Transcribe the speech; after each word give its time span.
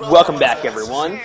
Welcome 0.00 0.38
back, 0.38 0.66
everyone. 0.66 1.20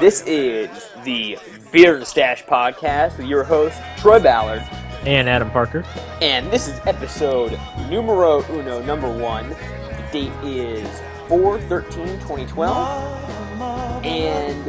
This 0.00 0.22
is 0.22 0.70
the 1.04 1.38
Beard 1.70 1.96
and 1.98 2.06
Stash 2.06 2.42
podcast 2.44 3.18
with 3.18 3.26
your 3.26 3.44
host, 3.44 3.78
Troy 3.98 4.18
Ballard. 4.18 4.62
And 5.04 5.28
Adam 5.28 5.50
Parker. 5.50 5.84
And 6.22 6.50
this 6.50 6.68
is 6.68 6.80
episode 6.86 7.58
numero 7.90 8.42
uno, 8.50 8.82
number 8.82 9.10
one. 9.10 9.50
The 9.50 10.08
date 10.10 10.32
is 10.42 10.88
4 11.28 11.60
13 11.60 12.06
2012. 12.20 14.04
And 14.04 14.64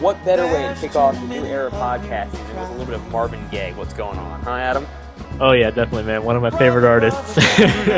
what 0.00 0.24
better 0.24 0.46
way 0.46 0.72
to 0.72 0.80
kick 0.80 0.94
off 0.94 1.14
the 1.14 1.26
new 1.26 1.44
era 1.44 1.70
podcast 1.70 2.30
than 2.30 2.46
with 2.48 2.68
a 2.68 2.70
little 2.70 2.86
bit 2.86 2.94
of 2.94 3.10
Marvin 3.10 3.44
Gaye? 3.50 3.72
What's 3.72 3.92
going 3.92 4.18
on, 4.18 4.40
huh, 4.42 4.52
Adam? 4.52 4.86
Oh 5.40 5.52
yeah, 5.52 5.70
definitely, 5.70 6.02
man. 6.02 6.22
One 6.22 6.36
of 6.36 6.42
my 6.42 6.50
favorite 6.50 6.84
artists. 6.84 7.34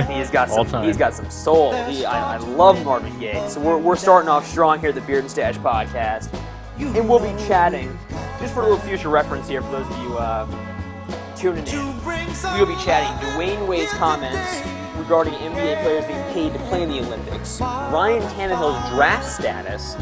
he's 0.09 0.30
got 0.30 0.48
some. 0.48 0.84
He's 0.84 0.96
got 0.96 1.12
some 1.12 1.29
soul. 1.29 1.72
He, 1.86 2.04
I, 2.04 2.34
I, 2.34 2.36
love 2.36 2.84
Marvin 2.84 3.18
Gaye. 3.18 3.48
So 3.48 3.60
we're, 3.60 3.78
we're 3.78 3.96
starting 3.96 4.28
off 4.28 4.46
strong 4.46 4.78
here 4.78 4.91
at 4.91 4.95
the 4.95 5.00
Beard 5.00 5.24
and 5.24 5.30
Stash 5.30 5.56
podcast, 5.56 6.33
and 6.78 7.09
we'll 7.09 7.19
be 7.19 7.36
chatting 7.48 7.98
just 8.38 8.55
for 8.55 8.60
a 8.60 8.62
little 8.62 8.78
future 8.78 9.09
reference 9.09 9.48
here 9.48 9.60
for 9.60 9.73
those 9.73 9.86
of 9.88 9.98
you 10.05 10.16
uh, 10.19 11.34
tuning 11.34 11.66
in. 11.66 12.05
We'll 12.05 12.66
be 12.66 12.80
chatting 12.84 13.28
Dwyane 13.30 13.66
Wade's 13.66 13.92
comments 13.95 14.62
regarding 14.97 15.34
NBA 15.34 15.83
players 15.83 16.05
being 16.06 16.22
paid 16.33 16.52
to 16.52 16.61
play 16.66 16.84
in 16.84 16.91
the 16.91 17.00
Olympics, 17.00 17.61
Ryan 17.61 18.22
Tannehill's 18.34 18.88
draft 18.91 19.28
status, 19.28 19.97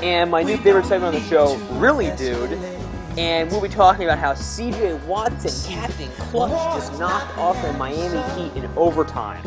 and 0.00 0.30
my 0.30 0.44
new 0.44 0.56
favorite 0.58 0.86
segment 0.86 1.16
on 1.16 1.20
the 1.20 1.28
show, 1.28 1.56
Really 1.80 2.14
Dude 2.16 2.77
and 3.18 3.50
we'll 3.50 3.60
be 3.60 3.68
talking 3.68 4.04
about 4.04 4.18
how 4.18 4.32
CJ 4.32 5.04
Watson, 5.04 5.72
Captain 5.74 6.08
Clutch, 6.12 6.52
just 6.78 6.96
knocked 7.00 7.36
off 7.36 7.60
the 7.62 7.72
Miami 7.72 8.22
Heat 8.40 8.56
in 8.56 8.70
overtime. 8.76 9.44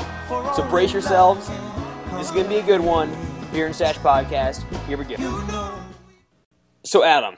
So 0.56 0.68
brace 0.70 0.92
yourselves. 0.92 1.48
This 2.12 2.28
is 2.28 2.32
going 2.32 2.44
to 2.44 2.50
be 2.50 2.58
a 2.58 2.64
good 2.64 2.82
one. 2.82 3.16
here 3.54 3.68
in 3.68 3.74
Stash 3.74 3.98
Podcast. 4.00 4.64
Here 4.88 4.98
we 4.98 5.06
go. 5.06 5.80
So, 6.84 7.06
Adam, 7.06 7.38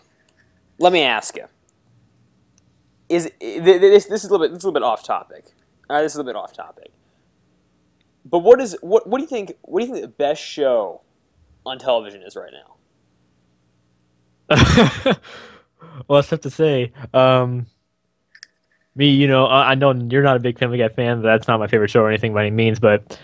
let 0.80 0.92
me 0.92 1.04
ask 1.04 1.36
you. 1.36 1.46
Is 3.10 3.30
this, 3.40 4.06
this 4.06 4.24
is 4.24 4.30
a 4.30 4.32
little 4.32 4.48
bit 4.48 4.54
this 4.54 4.60
is 4.60 4.64
a 4.64 4.68
little 4.68 4.80
bit 4.80 4.84
off 4.84 5.04
topic. 5.04 5.46
All 5.88 5.98
right, 5.98 6.02
this 6.02 6.14
is 6.14 6.16
a 6.16 6.20
little 6.24 6.34
bit 6.34 6.40
off 6.40 6.54
topic. 6.54 6.92
But 8.26 8.40
what 8.40 8.60
is 8.60 8.76
what 8.82 9.06
what 9.08 9.20
do 9.20 9.24
you 9.24 9.30
think 9.30 9.54
what 9.62 9.82
do 9.82 9.86
you 9.86 9.94
think 9.94 10.04
the 10.04 10.08
best 10.08 10.42
show 10.42 11.02
on 11.64 11.78
television 11.78 12.24
is 12.24 12.36
right 12.36 12.54
now? 14.50 15.16
well, 16.08 16.18
that's 16.18 16.30
tough 16.30 16.42
to 16.42 16.50
say. 16.50 16.92
Um, 17.14 17.68
me, 18.96 19.10
you 19.10 19.28
know, 19.28 19.46
I, 19.46 19.72
I, 19.72 19.76
know 19.76 19.92
you're 19.94 20.24
not 20.24 20.38
a 20.38 20.40
big 20.40 20.60
Family 20.60 20.78
Guy 20.78 20.90
fan. 20.90 21.22
But 21.22 21.28
that's 21.28 21.48
not 21.48 21.60
my 21.60 21.68
favorite 21.68 21.90
show 21.90 22.02
or 22.02 22.10
anything 22.10 22.34
by 22.34 22.42
any 22.42 22.52
means. 22.52 22.80
But 22.80 23.20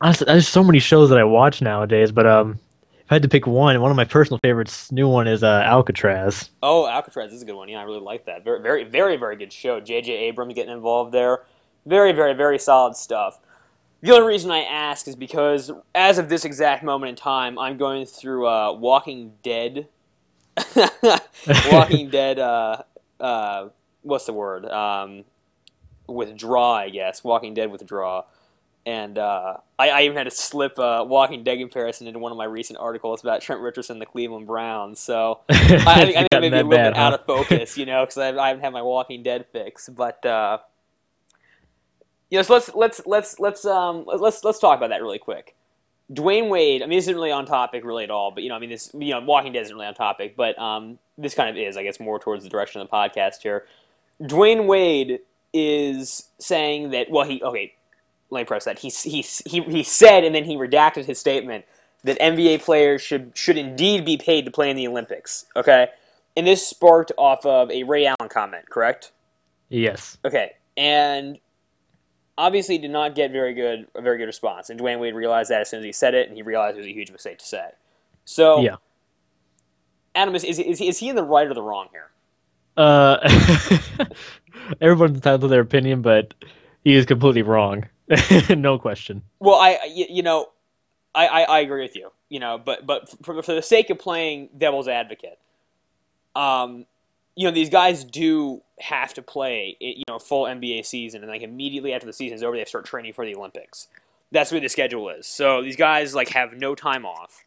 honestly, 0.00 0.26
there's 0.26 0.48
so 0.48 0.62
many 0.62 0.78
shows 0.78 1.08
that 1.10 1.18
I 1.18 1.24
watch 1.24 1.62
nowadays. 1.62 2.12
But 2.12 2.26
um, 2.26 2.58
if 3.00 3.10
I 3.10 3.14
had 3.14 3.22
to 3.22 3.28
pick 3.28 3.46
one, 3.46 3.80
one 3.80 3.90
of 3.90 3.96
my 3.96 4.04
personal 4.04 4.38
favorites, 4.42 4.92
new 4.92 5.08
one 5.08 5.26
is 5.26 5.42
uh, 5.42 5.62
Alcatraz. 5.64 6.50
Oh, 6.62 6.86
Alcatraz 6.86 7.32
is 7.32 7.42
a 7.42 7.44
good 7.44 7.56
one. 7.56 7.68
Yeah, 7.68 7.80
I 7.80 7.84
really 7.84 8.00
like 8.00 8.26
that. 8.26 8.44
Very, 8.44 8.60
very, 8.60 8.84
very, 8.84 9.16
very 9.16 9.36
good 9.36 9.52
show. 9.52 9.80
J.J. 9.80 10.12
Abrams 10.12 10.54
getting 10.54 10.72
involved 10.72 11.12
there. 11.12 11.44
Very, 11.86 12.12
very, 12.12 12.34
very 12.34 12.58
solid 12.58 12.94
stuff. 12.94 13.40
The 14.02 14.12
only 14.12 14.26
reason 14.26 14.50
I 14.50 14.62
ask 14.62 15.06
is 15.06 15.14
because, 15.14 15.70
as 15.94 16.18
of 16.18 16.28
this 16.28 16.44
exact 16.44 16.82
moment 16.82 17.10
in 17.10 17.16
time, 17.16 17.56
I'm 17.56 17.76
going 17.76 18.04
through 18.04 18.48
uh, 18.48 18.72
Walking 18.72 19.34
Dead 19.44 19.88
Walking 21.70 22.10
Dead. 22.10 22.38
Uh, 22.38 22.82
uh, 23.20 23.68
what's 24.02 24.26
the 24.26 24.32
word? 24.32 24.64
Um, 24.66 25.24
withdraw, 26.06 26.74
I 26.74 26.90
guess. 26.90 27.24
Walking 27.24 27.54
Dead 27.54 27.70
withdraw. 27.70 28.24
And 28.84 29.16
uh, 29.16 29.58
I, 29.78 29.90
I, 29.90 30.02
even 30.02 30.16
had 30.16 30.24
to 30.24 30.32
slip 30.32 30.76
a 30.76 31.04
Walking 31.04 31.44
Dead 31.44 31.56
comparison 31.58 32.08
into 32.08 32.18
one 32.18 32.32
of 32.32 32.38
my 32.38 32.46
recent 32.46 32.80
articles 32.80 33.22
about 33.22 33.40
Trent 33.40 33.60
Richardson, 33.60 34.00
the 34.00 34.06
Cleveland 34.06 34.48
Browns. 34.48 34.98
So 34.98 35.40
I, 35.50 35.54
I 35.54 36.04
think, 36.04 36.16
I 36.16 36.20
think 36.20 36.30
maybe 36.32 36.46
a 36.46 36.50
little 36.50 36.70
bad, 36.70 36.90
bit 36.90 36.96
huh? 36.96 37.02
out 37.02 37.14
of 37.14 37.24
focus, 37.24 37.78
you 37.78 37.86
know, 37.86 38.04
because 38.04 38.18
I, 38.18 38.36
I, 38.36 38.48
haven't 38.48 38.64
had 38.64 38.72
my 38.72 38.82
Walking 38.82 39.22
Dead 39.22 39.46
fix. 39.52 39.88
But 39.88 40.26
uh, 40.26 40.58
you 42.28 42.38
know, 42.38 42.42
so 42.42 42.54
let's 42.54 42.74
let's 42.74 43.06
let's 43.06 43.38
let's 43.38 43.64
um 43.64 44.04
let's 44.06 44.42
let's 44.42 44.58
talk 44.58 44.78
about 44.78 44.88
that 44.88 45.00
really 45.00 45.20
quick. 45.20 45.54
Dwyane 46.10 46.48
Wade, 46.48 46.82
I 46.82 46.86
mean, 46.86 46.98
this 46.98 47.04
isn't 47.04 47.14
really 47.14 47.30
on 47.30 47.46
topic 47.46 47.84
really 47.84 48.04
at 48.04 48.10
all, 48.10 48.30
but 48.30 48.42
you 48.42 48.48
know, 48.48 48.54
I 48.54 48.58
mean, 48.58 48.70
this, 48.70 48.90
you 48.94 49.10
know, 49.10 49.20
Walking 49.20 49.52
Dead 49.52 49.62
isn't 49.62 49.74
really 49.74 49.86
on 49.86 49.94
topic, 49.94 50.36
but 50.36 50.58
um, 50.58 50.98
this 51.18 51.34
kind 51.34 51.48
of 51.48 51.56
is, 51.56 51.76
I 51.76 51.82
guess, 51.82 52.00
more 52.00 52.18
towards 52.18 52.44
the 52.44 52.50
direction 52.50 52.80
of 52.80 52.88
the 52.88 52.92
podcast 52.92 53.42
here. 53.42 53.66
Dwyane 54.20 54.66
Wade 54.66 55.20
is 55.52 56.28
saying 56.38 56.90
that, 56.90 57.10
well, 57.10 57.26
he, 57.26 57.42
okay, 57.42 57.74
let 58.30 58.40
me 58.40 58.44
press 58.44 58.64
that. 58.64 58.78
He, 58.78 58.88
he, 58.88 59.22
he, 59.22 59.62
he 59.62 59.82
said, 59.82 60.24
and 60.24 60.34
then 60.34 60.44
he 60.44 60.56
redacted 60.56 61.04
his 61.04 61.18
statement 61.18 61.64
that 62.04 62.18
NBA 62.18 62.62
players 62.62 63.00
should 63.00 63.32
should 63.36 63.56
indeed 63.56 64.04
be 64.04 64.16
paid 64.16 64.44
to 64.44 64.50
play 64.50 64.70
in 64.70 64.76
the 64.76 64.88
Olympics. 64.88 65.46
Okay, 65.54 65.88
and 66.36 66.46
this 66.46 66.66
sparked 66.66 67.12
off 67.16 67.44
of 67.46 67.70
a 67.70 67.82
Ray 67.84 68.06
Allen 68.06 68.28
comment, 68.28 68.68
correct? 68.68 69.12
Yes. 69.68 70.18
Okay, 70.24 70.52
and 70.76 71.38
obviously 72.42 72.76
did 72.76 72.90
not 72.90 73.14
get 73.14 73.30
very 73.30 73.54
good 73.54 73.86
a 73.94 74.02
very 74.02 74.18
good 74.18 74.26
response. 74.26 74.68
And 74.68 74.78
Dwyane 74.78 74.98
Wade 74.98 75.14
realized 75.14 75.50
that 75.50 75.60
as 75.60 75.70
soon 75.70 75.78
as 75.78 75.84
he 75.84 75.92
said 75.92 76.14
it, 76.14 76.26
and 76.26 76.36
he 76.36 76.42
realized 76.42 76.76
it 76.76 76.80
was 76.80 76.88
a 76.88 76.92
huge 76.92 77.10
mistake 77.10 77.38
to 77.38 77.46
say. 77.46 77.70
So, 78.24 78.60
yeah. 78.60 78.76
Adam, 80.14 80.34
is, 80.34 80.44
is, 80.44 80.58
is, 80.58 80.80
is 80.80 80.98
he 80.98 81.08
in 81.08 81.16
the 81.16 81.22
right 81.22 81.46
or 81.46 81.54
the 81.54 81.62
wrong 81.62 81.86
here? 81.92 82.10
Uh, 82.76 83.16
everyone's 84.80 85.14
entitled 85.14 85.42
to 85.42 85.48
their 85.48 85.60
opinion, 85.60 86.02
but 86.02 86.34
he 86.84 86.94
is 86.94 87.06
completely 87.06 87.42
wrong. 87.42 87.84
no 88.50 88.78
question. 88.78 89.22
Well, 89.38 89.54
I 89.54 89.78
you 89.88 90.22
know, 90.22 90.48
I, 91.14 91.26
I, 91.28 91.42
I 91.42 91.60
agree 91.60 91.82
with 91.82 91.94
you. 91.94 92.10
You 92.28 92.40
know, 92.40 92.58
but 92.58 92.84
but 92.86 93.08
for, 93.24 93.40
for 93.42 93.54
the 93.54 93.62
sake 93.62 93.88
of 93.90 93.98
playing 93.98 94.50
devil's 94.58 94.88
advocate, 94.88 95.38
um, 96.34 96.86
you 97.36 97.46
know, 97.46 97.50
these 97.50 97.70
guys 97.70 98.04
do 98.04 98.62
have 98.78 99.14
to 99.14 99.22
play, 99.22 99.76
you 99.80 100.04
know, 100.08 100.18
full 100.18 100.44
NBA 100.44 100.84
season, 100.84 101.22
and 101.22 101.30
like 101.30 101.42
immediately 101.42 101.92
after 101.92 102.06
the 102.06 102.12
season 102.12 102.36
is 102.36 102.42
over, 102.42 102.54
they 102.54 102.60
have 102.60 102.66
to 102.66 102.70
start 102.70 102.84
training 102.84 103.12
for 103.12 103.24
the 103.24 103.34
Olympics. 103.34 103.88
That's 104.30 104.50
what 104.50 104.62
the 104.62 104.68
schedule 104.68 105.08
is. 105.08 105.26
So 105.26 105.62
these 105.62 105.76
guys 105.76 106.14
like 106.14 106.30
have 106.30 106.52
no 106.52 106.74
time 106.74 107.04
off. 107.06 107.44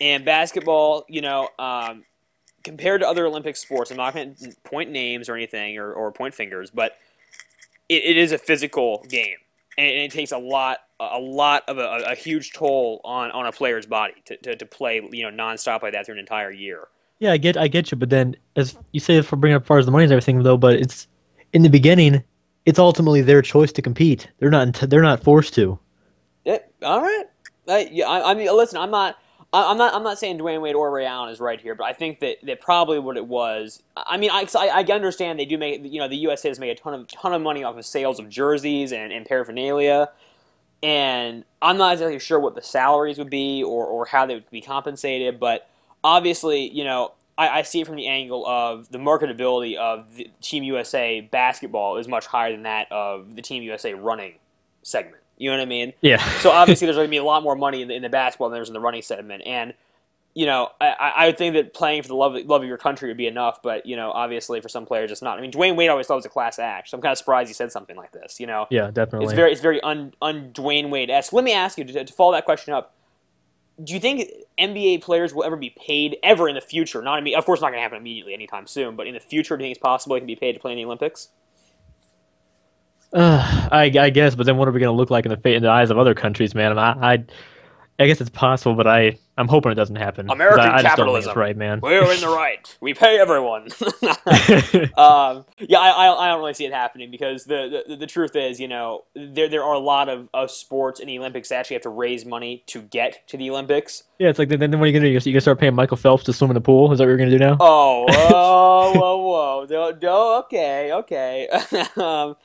And 0.00 0.24
basketball, 0.24 1.04
you 1.08 1.22
know, 1.22 1.48
um, 1.58 2.04
compared 2.62 3.00
to 3.00 3.08
other 3.08 3.26
Olympic 3.26 3.56
sports, 3.56 3.90
I'm 3.90 3.96
not 3.96 4.12
going 4.12 4.34
to 4.34 4.52
point 4.64 4.90
names 4.90 5.28
or 5.28 5.36
anything 5.36 5.78
or, 5.78 5.92
or 5.92 6.12
point 6.12 6.34
fingers, 6.34 6.70
but 6.70 6.96
it, 7.88 8.04
it 8.04 8.16
is 8.16 8.32
a 8.32 8.38
physical 8.38 9.04
game, 9.08 9.36
and 9.78 9.86
it, 9.86 10.10
takes 10.10 10.32
a 10.32 10.38
lot, 10.38 10.78
a 10.98 11.18
lot 11.18 11.62
of 11.68 11.78
a, 11.78 12.02
a, 12.08 12.14
huge 12.14 12.52
toll 12.52 13.00
on, 13.04 13.30
on 13.30 13.46
a 13.46 13.52
player's 13.52 13.86
body 13.86 14.14
to, 14.24 14.36
to, 14.38 14.56
to 14.56 14.66
play, 14.66 15.00
you 15.12 15.30
know, 15.30 15.44
nonstop 15.44 15.82
like 15.82 15.92
that 15.92 16.06
through 16.06 16.14
an 16.14 16.18
entire 16.18 16.52
year. 16.52 16.88
Yeah, 17.18 17.32
I 17.32 17.36
get, 17.38 17.56
I 17.56 17.68
get 17.68 17.90
you, 17.90 17.96
but 17.96 18.10
then 18.10 18.36
as 18.56 18.76
you 18.92 19.00
say 19.00 19.20
for 19.22 19.36
bringing 19.36 19.56
up 19.56 19.62
as 19.62 19.66
far 19.66 19.78
as 19.78 19.86
the 19.86 19.92
money 19.92 20.04
and 20.04 20.12
everything, 20.12 20.42
though, 20.42 20.56
but 20.56 20.74
it's 20.74 21.08
in 21.52 21.62
the 21.62 21.70
beginning, 21.70 22.22
it's 22.66 22.78
ultimately 22.78 23.22
their 23.22 23.40
choice 23.40 23.72
to 23.72 23.82
compete. 23.82 24.28
They're 24.38 24.50
not, 24.50 24.74
they're 24.74 25.02
not 25.02 25.22
forced 25.22 25.54
to. 25.54 25.78
Yeah, 26.44 26.58
all 26.82 27.00
right. 27.00 27.24
I, 27.68 27.88
yeah, 27.90 28.06
I, 28.06 28.32
I 28.32 28.34
mean, 28.34 28.54
listen, 28.54 28.78
I'm 28.78 28.90
not, 28.90 29.16
I'm 29.52 29.78
not, 29.78 29.94
I'm 29.94 30.02
not 30.02 30.18
saying 30.18 30.38
Dwyane 30.38 30.60
Wade 30.60 30.74
or 30.74 30.90
Ray 30.90 31.06
Allen 31.06 31.30
is 31.30 31.40
right 31.40 31.60
here, 31.60 31.74
but 31.74 31.84
I 31.84 31.92
think 31.94 32.20
that, 32.20 32.36
that 32.42 32.60
probably 32.60 32.98
what 32.98 33.16
it 33.16 33.26
was. 33.26 33.82
I 33.96 34.18
mean, 34.18 34.30
I, 34.30 34.46
I, 34.54 34.68
I 34.68 34.92
understand 34.92 35.38
they 35.38 35.46
do 35.46 35.56
make, 35.56 35.80
you 35.84 35.98
know, 35.98 36.08
the 36.08 36.16
USA 36.16 36.48
does 36.48 36.58
make 36.58 36.78
a 36.78 36.80
ton 36.80 36.92
of, 36.92 37.08
ton 37.08 37.32
of 37.32 37.40
money 37.40 37.64
off 37.64 37.76
of 37.76 37.86
sales 37.86 38.20
of 38.20 38.28
jerseys 38.28 38.92
and, 38.92 39.12
and 39.12 39.24
paraphernalia 39.24 40.10
and 40.82 41.44
I'm 41.62 41.78
not 41.78 41.94
exactly 41.94 42.18
sure 42.18 42.38
what 42.38 42.54
the 42.54 42.62
salaries 42.62 43.18
would 43.18 43.30
be 43.30 43.62
or, 43.62 43.86
or 43.86 44.06
how 44.06 44.26
they 44.26 44.34
would 44.34 44.50
be 44.50 44.60
compensated, 44.60 45.40
but 45.40 45.68
obviously, 46.02 46.70
you 46.70 46.84
know, 46.84 47.12
I, 47.38 47.58
I, 47.58 47.62
see 47.62 47.80
it 47.80 47.86
from 47.86 47.96
the 47.96 48.06
angle 48.06 48.46
of 48.46 48.90
the 48.90 48.98
marketability 48.98 49.76
of 49.76 50.16
the 50.16 50.30
Team 50.40 50.62
USA 50.62 51.20
basketball 51.20 51.98
is 51.98 52.08
much 52.08 52.26
higher 52.26 52.52
than 52.52 52.62
that 52.62 52.90
of 52.90 53.36
the 53.36 53.42
Team 53.42 53.62
USA 53.62 53.94
running 53.94 54.34
segment. 54.82 55.22
You 55.36 55.50
know 55.50 55.58
what 55.58 55.62
I 55.62 55.66
mean? 55.66 55.92
Yeah. 56.00 56.26
so 56.38 56.50
obviously, 56.50 56.86
there's 56.86 56.96
going 56.96 57.08
to 57.08 57.10
be 57.10 57.18
a 57.18 57.24
lot 57.24 57.42
more 57.42 57.56
money 57.56 57.82
in 57.82 57.88
the, 57.88 57.94
in 57.94 58.02
the 58.02 58.08
basketball 58.08 58.48
than 58.48 58.56
there's 58.56 58.68
in 58.68 58.74
the 58.74 58.80
running 58.80 59.02
segment, 59.02 59.42
and 59.44 59.74
you 60.36 60.44
know, 60.44 60.68
I, 60.82 61.12
I 61.16 61.26
would 61.26 61.38
think 61.38 61.54
that 61.54 61.72
playing 61.72 62.02
for 62.02 62.08
the 62.08 62.14
love 62.14 62.34
of, 62.34 62.44
love 62.44 62.60
of 62.60 62.68
your 62.68 62.76
country 62.76 63.08
would 63.08 63.16
be 63.16 63.26
enough, 63.26 63.62
but 63.62 63.86
you 63.86 63.96
know, 63.96 64.12
obviously 64.12 64.60
for 64.60 64.68
some 64.68 64.84
players 64.84 65.10
it's 65.10 65.22
not. 65.22 65.38
I 65.38 65.40
mean, 65.40 65.50
Dwyane 65.50 65.76
Wade 65.76 65.88
always 65.88 66.06
thought 66.06 66.16
it 66.16 66.16
was 66.16 66.26
a 66.26 66.28
class 66.28 66.58
act, 66.58 66.90
so 66.90 66.96
I'm 66.96 67.00
kind 67.00 67.12
of 67.12 67.16
surprised 67.16 67.48
he 67.48 67.54
said 67.54 67.72
something 67.72 67.96
like 67.96 68.12
this. 68.12 68.38
You 68.38 68.46
know? 68.46 68.66
Yeah, 68.68 68.90
definitely. 68.90 69.24
It's 69.24 69.32
very 69.32 69.50
it's 69.50 69.62
very 69.62 69.80
un, 69.80 70.12
un 70.20 70.50
Dwyane 70.52 70.90
Wade 70.90 71.08
esque. 71.08 71.32
Let 71.32 71.42
me 71.42 71.54
ask 71.54 71.78
you 71.78 71.84
to, 71.84 72.04
to 72.04 72.12
follow 72.12 72.32
that 72.32 72.44
question 72.44 72.74
up 72.74 72.94
do 73.82 73.92
you 73.92 74.00
think 74.00 74.30
NBA 74.58 75.02
players 75.02 75.34
will 75.34 75.44
ever 75.44 75.56
be 75.56 75.70
paid 75.70 76.16
ever 76.22 76.48
in 76.48 76.54
the 76.54 76.60
future? 76.60 77.02
Not 77.02 77.26
of 77.26 77.44
course, 77.44 77.60
not 77.60 77.68
going 77.68 77.78
to 77.78 77.82
happen 77.82 77.98
immediately 77.98 78.32
anytime 78.32 78.66
soon, 78.66 78.96
but 78.96 79.06
in 79.06 79.14
the 79.14 79.20
future, 79.20 79.56
do 79.56 79.64
you 79.64 79.68
think 79.68 79.76
it's 79.76 79.82
possible 79.82 80.14
they 80.14 80.20
can 80.20 80.26
be 80.26 80.36
paid 80.36 80.52
to 80.54 80.60
play 80.60 80.72
in 80.72 80.78
the 80.78 80.84
Olympics? 80.84 81.28
Uh, 83.12 83.68
I, 83.70 83.92
I 83.98 84.10
guess, 84.10 84.34
but 84.34 84.46
then 84.46 84.56
what 84.56 84.66
are 84.68 84.72
we 84.72 84.80
going 84.80 84.92
to 84.92 84.96
look 84.96 85.10
like 85.10 85.26
in 85.26 85.30
the 85.30 85.54
in 85.54 85.62
the 85.62 85.68
eyes 85.70 85.90
of 85.90 85.98
other 85.98 86.14
countries, 86.14 86.54
man? 86.54 86.78
I, 86.78 87.14
I, 87.14 87.24
I 87.98 88.06
guess 88.06 88.20
it's 88.20 88.30
possible, 88.30 88.74
but 88.74 88.86
I, 88.86 89.18
I'm 89.38 89.48
hoping 89.48 89.72
it 89.72 89.74
doesn't 89.74 89.96
happen. 89.96 90.30
American 90.30 90.60
I, 90.60 90.78
I 90.78 90.82
capitalism, 90.82 91.36
right, 91.36 91.56
man. 91.56 91.80
We're 91.82 92.10
in 92.10 92.20
the 92.20 92.28
right. 92.28 92.76
We 92.80 92.94
pay 92.94 93.18
everyone. 93.18 93.64
um, 94.96 95.44
yeah, 95.58 95.78
I, 95.78 96.24
I, 96.24 96.28
don't 96.28 96.40
really 96.40 96.54
see 96.54 96.64
it 96.64 96.72
happening 96.72 97.10
because 97.10 97.44
the, 97.44 97.82
the, 97.86 97.96
the 97.96 98.06
truth 98.06 98.34
is, 98.34 98.58
you 98.58 98.68
know, 98.68 99.04
there 99.14 99.48
there 99.48 99.62
are 99.62 99.74
a 99.74 99.78
lot 99.78 100.08
of, 100.08 100.30
of 100.32 100.50
sports 100.50 101.00
in 101.00 101.06
the 101.06 101.18
Olympics 101.18 101.50
that 101.50 101.56
actually 101.56 101.74
have 101.74 101.82
to 101.82 101.90
raise 101.90 102.24
money 102.24 102.64
to 102.68 102.80
get 102.80 103.26
to 103.28 103.36
the 103.36 103.50
Olympics. 103.50 104.04
Yeah, 104.18 104.28
it's 104.30 104.38
like 104.38 104.48
then, 104.48 104.58
then 104.58 104.70
what 104.78 104.84
are 104.84 104.86
you 104.86 104.92
gonna 104.92 105.10
do? 105.10 105.12
You 105.12 105.34
gonna 105.34 105.40
start 105.42 105.60
paying 105.60 105.74
Michael 105.74 105.98
Phelps 105.98 106.24
to 106.24 106.32
swim 106.32 106.50
in 106.50 106.54
the 106.54 106.60
pool? 106.62 106.90
Is 106.92 106.98
that 106.98 107.04
what 107.04 107.08
you're 107.08 107.18
gonna 107.18 107.30
do 107.30 107.38
now? 107.38 107.58
Oh, 107.60 108.06
whoa, 108.08 108.92
whoa, 108.98 109.16
whoa! 109.18 109.66
do, 109.66 109.98
do, 109.98 110.08
okay, 110.08 110.92
okay. 110.92 111.48
um, 111.96 112.36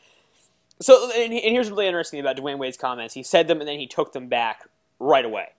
so, 0.81 1.09
and, 1.11 1.31
and 1.31 1.33
here's 1.33 1.67
what's 1.67 1.77
really 1.77 1.87
interesting 1.87 2.19
about 2.19 2.35
Dwyane 2.35 2.57
Wade's 2.57 2.75
comments. 2.75 3.13
He 3.13 3.23
said 3.23 3.47
them 3.47 3.59
and 3.59 3.67
then 3.67 3.79
he 3.79 3.87
took 3.87 4.13
them 4.13 4.27
back 4.27 4.67
right 4.99 5.23
away. 5.23 5.49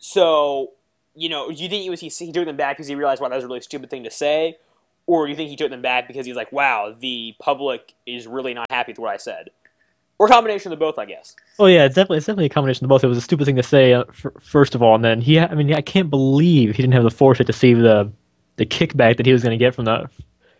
So, 0.00 0.72
you 1.14 1.28
know, 1.28 1.52
do 1.52 1.62
you 1.62 1.68
think 1.68 1.86
it 1.86 1.90
was 1.90 2.00
he, 2.00 2.08
he 2.08 2.32
took 2.32 2.46
them 2.46 2.56
back 2.56 2.76
because 2.76 2.88
he 2.88 2.94
realized, 2.96 3.22
wow, 3.22 3.28
that 3.28 3.36
was 3.36 3.44
a 3.44 3.46
really 3.46 3.60
stupid 3.60 3.90
thing 3.90 4.02
to 4.04 4.10
say? 4.10 4.58
Or 5.06 5.26
do 5.26 5.30
you 5.30 5.36
think 5.36 5.50
he 5.50 5.56
took 5.56 5.70
them 5.70 5.82
back 5.82 6.08
because 6.08 6.26
he's 6.26 6.36
like, 6.36 6.50
wow, 6.52 6.94
the 6.98 7.34
public 7.38 7.94
is 8.06 8.26
really 8.26 8.54
not 8.54 8.66
happy 8.70 8.92
with 8.92 8.98
what 8.98 9.10
I 9.10 9.18
said? 9.18 9.50
Or 10.18 10.26
a 10.26 10.30
combination 10.30 10.72
of 10.72 10.78
both, 10.78 10.98
I 10.98 11.06
guess. 11.06 11.34
Oh 11.58 11.66
yeah, 11.66 11.84
it's 11.84 11.94
definitely 11.94 12.18
it's 12.18 12.26
definitely 12.26 12.46
a 12.46 12.50
combination 12.50 12.84
of 12.84 12.90
both. 12.90 13.02
It 13.02 13.06
was 13.06 13.16
a 13.16 13.22
stupid 13.22 13.46
thing 13.46 13.56
to 13.56 13.62
say, 13.62 13.94
uh, 13.94 14.04
f- 14.08 14.26
first 14.38 14.74
of 14.74 14.82
all, 14.82 14.94
and 14.94 15.02
then 15.02 15.20
he. 15.22 15.40
I 15.40 15.54
mean, 15.54 15.72
I 15.72 15.80
can't 15.80 16.10
believe 16.10 16.76
he 16.76 16.82
didn't 16.82 16.92
have 16.92 17.04
the 17.04 17.10
foresight 17.10 17.46
to 17.46 17.54
see 17.54 17.72
the 17.72 18.12
the 18.56 18.66
kickback 18.66 19.16
that 19.16 19.24
he 19.24 19.32
was 19.32 19.42
going 19.42 19.58
to 19.58 19.62
get 19.62 19.74
from 19.74 19.86
the 19.86 20.10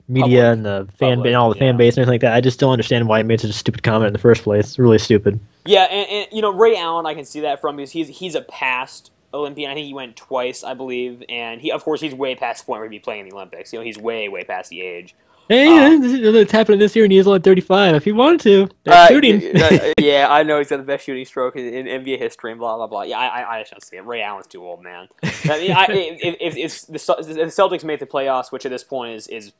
media 0.08 0.22
Public. 0.22 0.52
and 0.52 0.64
the 0.64 0.88
fan 0.96 1.16
Public, 1.16 1.26
and 1.26 1.36
all 1.36 1.50
the 1.50 1.56
yeah. 1.56 1.60
fan 1.60 1.76
base 1.76 1.94
and 1.94 2.02
everything 2.02 2.14
like 2.14 2.20
that. 2.22 2.32
I 2.32 2.40
just 2.40 2.58
don't 2.58 2.72
understand 2.72 3.06
why 3.06 3.18
he 3.18 3.22
made 3.22 3.40
such 3.42 3.50
a 3.50 3.52
stupid 3.54 3.82
comment 3.82 4.06
in 4.06 4.12
the 4.14 4.18
first 4.18 4.42
place. 4.44 4.64
It's 4.64 4.78
really 4.78 4.98
stupid. 4.98 5.38
Yeah, 5.66 5.82
and, 5.84 6.08
and 6.08 6.28
you 6.32 6.40
know 6.40 6.52
Ray 6.54 6.76
Allen, 6.76 7.04
I 7.04 7.12
can 7.12 7.26
see 7.26 7.40
that 7.40 7.60
from 7.60 7.76
because 7.76 7.90
he's 7.90 8.08
he's 8.08 8.34
a 8.34 8.40
past 8.40 9.10
Olympian. 9.32 9.70
I 9.70 9.74
think 9.74 9.86
he 9.86 9.94
went 9.94 10.16
twice, 10.16 10.64
I 10.64 10.74
believe, 10.74 11.22
and 11.28 11.60
he, 11.60 11.70
of 11.70 11.84
course, 11.84 12.00
he's 12.00 12.14
way 12.14 12.34
past 12.34 12.62
the 12.62 12.66
point 12.66 12.80
where 12.80 12.88
he'd 12.88 12.96
be 12.96 13.00
playing 13.00 13.22
in 13.22 13.28
the 13.28 13.34
Olympics. 13.34 13.72
You 13.72 13.78
know, 13.78 13.84
he's 13.84 13.98
way, 13.98 14.28
way 14.28 14.44
past 14.44 14.70
the 14.70 14.82
age. 14.82 15.14
Hey, 15.50 15.66
um, 15.66 16.00
it's 16.04 16.52
happening 16.52 16.78
this 16.78 16.94
year, 16.94 17.04
and 17.04 17.12
he's 17.12 17.26
only 17.26 17.40
35. 17.40 17.96
If 17.96 18.04
he 18.04 18.12
wanted 18.12 18.40
to, 18.42 18.68
uh, 18.86 19.08
shooting. 19.08 19.40
yeah, 19.98 20.28
I 20.30 20.44
know 20.44 20.58
he's 20.58 20.68
got 20.68 20.76
the 20.76 20.84
best 20.84 21.04
shooting 21.04 21.24
stroke 21.24 21.56
in, 21.56 21.88
in, 21.88 22.04
NBA 22.04 22.20
history, 22.20 22.52
and 22.52 22.60
blah 22.60 22.76
blah 22.76 22.86
blah. 22.86 23.02
Yeah, 23.02 23.18
I, 23.18 23.56
I, 23.56 23.60
just 23.62 23.72
don't 23.72 23.84
see 23.84 23.96
it. 23.96 24.06
Ray 24.06 24.22
Allen's 24.22 24.46
too 24.46 24.64
old, 24.64 24.80
man. 24.80 25.08
I 25.24 25.58
mean, 25.58 25.72
I, 25.72 25.86
if, 25.90 26.36
if, 26.40 26.56
if, 26.56 26.86
the, 26.86 26.94
if 26.94 27.26
the 27.26 27.62
Celtics 27.62 27.82
make 27.82 27.98
the 27.98 28.06
playoffs, 28.06 28.52
which 28.52 28.64
at 28.64 28.70
this 28.70 28.84
point 28.84 29.16
is 29.16 29.26
is, 29.26 29.52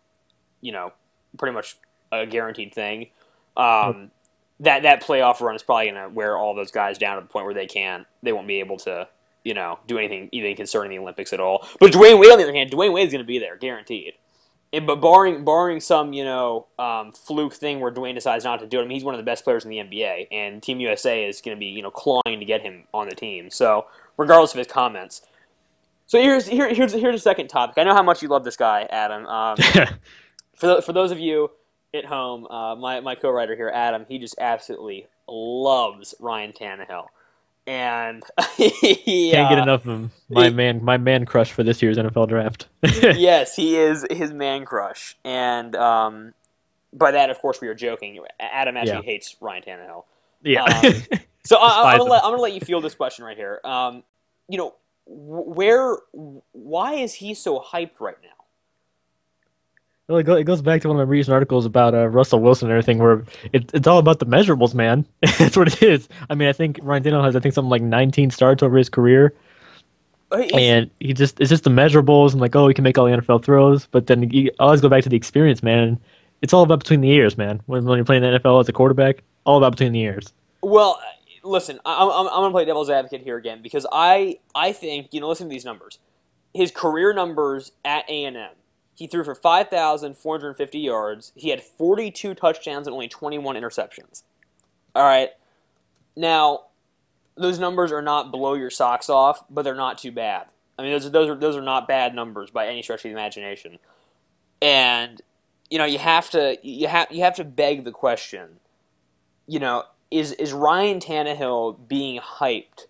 you 0.61 0.71
know, 0.71 0.93
pretty 1.37 1.55
much 1.55 1.77
a 2.13 2.25
guaranteed 2.25 2.73
thing, 2.73 3.09
um, 3.57 4.13
that 4.61 4.85
that 4.85 5.03
playoff 5.03 5.41
run 5.41 5.57
is 5.57 5.63
probably 5.65 5.91
going 5.91 6.01
to 6.01 6.09
wear 6.09 6.37
all 6.37 6.55
those 6.55 6.71
guys 6.71 6.99
down 6.99 7.17
to 7.17 7.23
the 7.23 7.29
point 7.29 7.47
where 7.47 7.55
they 7.55 7.67
can't, 7.67 8.07
they 8.23 8.33
won't 8.33 8.47
be 8.47 8.61
able 8.61 8.77
to 8.77 9.09
you 9.45 9.55
know, 9.55 9.79
do 9.87 9.99
anything 9.99 10.29
even 10.33 10.55
concerning 10.57 10.91
the 10.91 10.99
Olympics 10.99 11.33
at 11.33 11.41
all. 11.41 11.67
But 11.79 11.93
Dwyane 11.93 12.19
Wade, 12.19 12.31
on 12.31 12.39
the 12.39 12.45
other 12.45 12.55
hand, 12.55 12.71
Dwyane 12.71 12.93
Wade's 12.93 13.13
going 13.13 13.25
to 13.25 13.27
be 13.27 13.39
there, 13.39 13.57
guaranteed. 13.57 14.15
And, 14.73 14.87
but 14.87 14.97
barring 14.97 15.45
barring 15.45 15.81
some 15.81 16.13
you 16.13 16.25
know 16.25 16.67
um, 16.79 17.11
fluke 17.11 17.55
thing 17.55 17.81
where 17.81 17.91
Dwyane 17.91 18.15
decides 18.15 18.45
not 18.45 18.61
to 18.61 18.67
do 18.67 18.79
it, 18.79 18.83
I 18.83 18.87
mean 18.87 18.97
he's 18.97 19.05
one 19.05 19.15
of 19.15 19.19
the 19.19 19.25
best 19.25 19.43
players 19.43 19.65
in 19.65 19.71
the 19.71 19.79
NBA, 19.79 20.29
and 20.31 20.63
Team 20.63 20.79
USA 20.81 21.25
is 21.25 21.41
going 21.41 21.57
to 21.57 21.59
be 21.59 21.67
you 21.67 21.83
know 21.83 21.91
clawing 21.91 22.39
to 22.39 22.45
get 22.45 22.63
him 22.63 22.85
on 22.95 23.09
the 23.09 23.15
team. 23.15 23.51
So 23.51 23.87
regardless 24.17 24.53
of 24.53 24.59
his 24.59 24.69
comments, 24.69 25.23
so 26.07 26.21
here's 26.21 26.47
here, 26.47 26.73
here's 26.73 26.93
here's 26.93 27.17
a 27.17 27.21
second 27.21 27.49
topic. 27.49 27.79
I 27.79 27.85
know 27.85 27.95
how 27.95 28.03
much 28.03 28.23
you 28.23 28.29
love 28.29 28.45
this 28.45 28.57
guy, 28.57 28.83
Adam. 28.91 29.27
Um, 29.27 29.57
for 30.55 30.67
the, 30.67 30.83
for 30.83 30.93
those 30.93 31.11
of 31.11 31.19
you 31.19 31.51
at 31.93 32.05
home, 32.05 32.47
uh, 32.47 32.77
my 32.77 33.01
my 33.01 33.17
co-writer 33.17 33.57
here, 33.57 33.73
Adam, 33.75 34.07
he 34.09 34.19
just 34.19 34.37
absolutely 34.39 35.09
loves 35.29 36.15
Ryan 36.21 36.53
Tannehill 36.53 37.07
and 37.71 38.25
he, 38.57 38.71
can't 39.31 39.49
get 39.49 39.59
uh, 39.61 39.63
enough 39.63 39.87
of 39.87 39.91
him. 39.93 40.11
My 40.29 40.49
he, 40.49 40.51
man, 40.51 40.85
my 40.85 40.99
man 40.99 41.25
crush 41.25 41.53
for 41.53 41.63
this 41.63 41.81
year's 41.81 41.97
NFL 41.97 42.29
draft. 42.29 42.67
yes, 42.83 43.55
he 43.55 43.77
is 43.77 44.05
his 44.11 44.33
man 44.33 44.65
crush, 44.65 45.17
and 45.25 45.77
um, 45.77 46.35
by 46.93 47.13
that, 47.13 47.31
of 47.31 47.39
course, 47.39 47.61
we 47.61 47.69
are 47.69 47.75
joking. 47.75 48.19
Adam 48.41 48.77
actually 48.77 48.95
yeah. 48.95 49.03
hates 49.03 49.37
Ryan 49.41 49.63
Tannehill. 49.63 50.05
Yeah. 50.43 50.65
Um, 50.65 50.95
so 51.45 51.59
I, 51.59 51.93
am 51.93 51.99
gonna 51.99 52.11
let 52.11 52.25
I'm 52.25 52.33
gonna 52.33 52.43
let 52.43 52.55
you 52.55 52.61
feel 52.61 52.81
this 52.81 52.97
question 52.97 53.25
right 53.25 53.37
here. 53.37 53.61
Um, 53.63 54.03
you 54.49 54.59
know, 54.59 54.75
where, 55.07 55.97
why 56.51 56.95
is 56.95 57.15
he 57.15 57.35
so 57.35 57.61
hyped 57.61 58.01
right 58.01 58.17
now? 58.21 58.40
Well, 60.11 60.19
it, 60.19 60.45
goes 60.45 60.61
back 60.61 60.83
to 60.83 60.89
one 60.89 60.99
of 60.99 61.07
my 61.07 61.09
recent 61.09 61.33
articles 61.33 61.65
about 61.65 61.95
uh, 61.95 62.09
Russell 62.09 62.41
Wilson 62.41 62.67
and 62.67 62.73
everything, 62.73 62.99
where 62.99 63.23
it, 63.53 63.71
it's 63.73 63.87
all 63.87 63.99
about 63.99 64.19
the 64.19 64.27
measurables, 64.27 64.75
man. 64.75 65.07
That's 65.39 65.57
what 65.57 65.69
it 65.69 65.81
is. 65.85 66.09
I 66.29 66.35
mean, 66.35 66.49
I 66.49 66.53
think 66.53 66.81
Ryan 66.83 67.05
Tannehill 67.05 67.25
has, 67.25 67.37
I 67.37 67.41
think, 67.41 67.55
something 67.55 67.71
like 67.71 67.83
19 67.83 68.33
starts 68.33 68.61
over 68.61 68.77
his 68.77 68.89
career, 68.89 69.33
and 70.33 70.91
he 70.99 71.13
just 71.13 71.39
it's 71.39 71.49
just 71.49 71.63
the 71.63 71.71
measurables 71.71 72.33
and 72.33 72.41
like, 72.41 72.57
oh, 72.57 72.67
he 72.67 72.75
can 72.75 72.83
make 72.83 72.99
all 72.99 73.05
the 73.05 73.13
NFL 73.13 73.45
throws, 73.45 73.87
but 73.87 74.09
then 74.09 74.29
you 74.31 74.51
always 74.59 74.81
go 74.81 74.89
back 74.89 75.05
to 75.05 75.09
the 75.09 75.17
experience, 75.17 75.63
man. 75.63 75.97
It's 76.43 76.53
all 76.53 76.65
about 76.65 76.81
between 76.81 77.03
the 77.03 77.11
ears, 77.11 77.39
man. 77.39 77.61
When, 77.67 77.85
when 77.85 77.97
you're 77.97 78.05
playing 78.05 78.23
the 78.23 78.41
NFL 78.41 78.61
as 78.61 78.69
a 78.69 78.73
quarterback, 78.73 79.23
all 79.45 79.59
about 79.59 79.73
between 79.73 79.93
the 79.93 80.01
ears. 80.01 80.33
Well, 80.61 81.01
listen, 81.45 81.79
I'm, 81.85 82.11
I'm, 82.11 82.45
to 82.45 82.51
play 82.51 82.65
devil's 82.65 82.91
advocate 82.91 83.21
here 83.21 83.37
again 83.37 83.63
because 83.63 83.87
I 83.93 84.41
I 84.57 84.73
think 84.73 85.15
you 85.15 85.21
know, 85.21 85.29
listen 85.29 85.47
to 85.47 85.51
these 85.51 85.65
numbers. 85.65 86.01
His 86.53 86.73
career 86.73 87.13
numbers 87.13 87.71
at 87.85 88.11
A 88.11 88.25
and 88.25 88.37
M 88.37 88.51
he 89.01 89.07
threw 89.07 89.25
for 89.25 89.35
5,450 89.35 90.79
yards. 90.79 91.33
He 91.35 91.49
had 91.49 91.63
42 91.63 92.35
touchdowns 92.35 92.87
and 92.87 92.93
only 92.93 93.09
21 93.09 93.57
interceptions. 93.57 94.25
All 94.95 95.03
right. 95.05 95.31
Now, 96.15 96.65
those 97.35 97.59
numbers 97.59 97.93
are 97.93 98.03
not 98.03 98.31
below 98.31 98.53
your 98.53 98.69
socks 98.69 99.09
off, 99.09 99.43
but 99.49 99.63
they're 99.63 99.75
not 99.75 99.97
too 99.97 100.13
bad. 100.13 100.49
I 100.79 100.83
mean, 100.83 100.93
those 100.93 101.07
are, 101.07 101.09
those 101.09 101.31
are 101.31 101.35
those 101.35 101.57
are 101.57 101.63
not 101.63 101.89
bad 101.89 102.15
numbers 102.15 102.51
by 102.51 102.67
any 102.67 102.83
stretch 102.83 102.99
of 102.99 103.05
the 103.05 103.13
imagination. 103.13 103.79
And 104.61 105.23
you 105.71 105.79
know, 105.79 105.87
you 105.87 105.99
have 105.99 106.29
to 106.31 106.59
you 106.63 106.89
have 106.89 107.11
you 107.11 107.23
have 107.23 107.37
to 107.37 107.45
beg 107.45 107.85
the 107.85 107.93
question. 107.93 108.61
You 109.47 109.61
know, 109.61 109.85
is 110.11 110.33
is 110.33 110.53
Ryan 110.53 111.01
Tannehill 111.01 111.89
being 111.89 112.21
hyped 112.21 112.85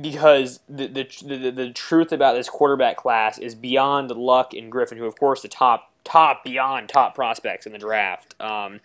because 0.00 0.60
the, 0.68 0.86
the, 0.86 1.06
the 1.26 1.50
the 1.50 1.70
truth 1.70 2.12
about 2.12 2.34
this 2.34 2.48
quarterback 2.48 2.96
class 2.96 3.38
is 3.38 3.54
beyond 3.54 4.10
Luck 4.10 4.54
and 4.54 4.72
Griffin, 4.72 4.96
who 4.96 5.04
of 5.04 5.18
course 5.18 5.42
the 5.42 5.48
top 5.48 5.92
top 6.04 6.42
beyond 6.44 6.88
top 6.88 7.14
prospects 7.14 7.66
in 7.66 7.72
the 7.72 7.78
draft. 7.78 8.34
Um, 8.40 8.80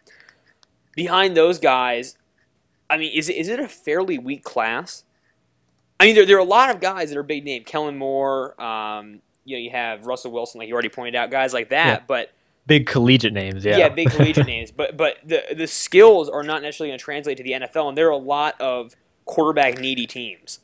behind 0.96 1.38
those 1.38 1.60
guys, 1.60 2.18
I 2.90 2.98
mean, 2.98 3.12
is 3.14 3.30
it, 3.30 3.38
is 3.38 3.48
it 3.48 3.60
a 3.60 3.68
fairly 3.68 4.18
weak 4.18 4.44
class? 4.44 5.04
I 6.00 6.06
mean, 6.06 6.16
there, 6.16 6.26
there 6.26 6.38
are 6.38 6.42
a 6.42 6.44
lot 6.44 6.70
of 6.70 6.80
guys 6.80 7.10
that 7.10 7.18
are 7.18 7.24
big 7.24 7.44
name. 7.44 7.64
Kellen 7.64 7.98
Moore, 7.98 8.60
um, 8.62 9.22
you 9.46 9.56
know, 9.56 9.62
you 9.62 9.72
have 9.72 10.06
Russell 10.06 10.32
Wilson, 10.32 10.60
like 10.60 10.68
you 10.68 10.74
already 10.74 10.90
pointed 10.90 11.16
out, 11.16 11.32
guys 11.32 11.54
like 11.54 11.70
that. 11.70 12.02
Yeah. 12.02 12.06
But 12.06 12.34
big 12.68 12.86
collegiate 12.86 13.34
names, 13.34 13.64
yeah, 13.64 13.78
yeah, 13.78 13.90
big 13.90 14.12
collegiate 14.12 14.46
names. 14.48 14.72
But 14.72 14.98
but 14.98 15.20
the 15.26 15.44
the 15.56 15.68
skills 15.68 16.28
are 16.30 16.44
not 16.44 16.62
necessarily 16.62 16.92
going 16.92 17.00
to 17.00 17.04
translate 17.04 17.38
to 17.38 17.44
the 17.44 17.52
NFL, 17.52 17.88
and 17.90 17.98
there 17.98 18.08
are 18.08 18.12
a 18.12 18.18
lot 18.18 18.60
of 18.60 18.96
quarterback 19.26 19.80
needy 19.80 20.06
teams 20.06 20.60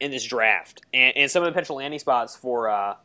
in 0.00 0.10
this 0.10 0.24
draft, 0.24 0.82
and, 0.92 1.16
and 1.16 1.30
some 1.30 1.42
of 1.42 1.46
the 1.46 1.52
potential 1.52 1.76
landing 1.76 2.00
spots 2.00 2.36
for 2.36 2.68
uh, 2.68 2.96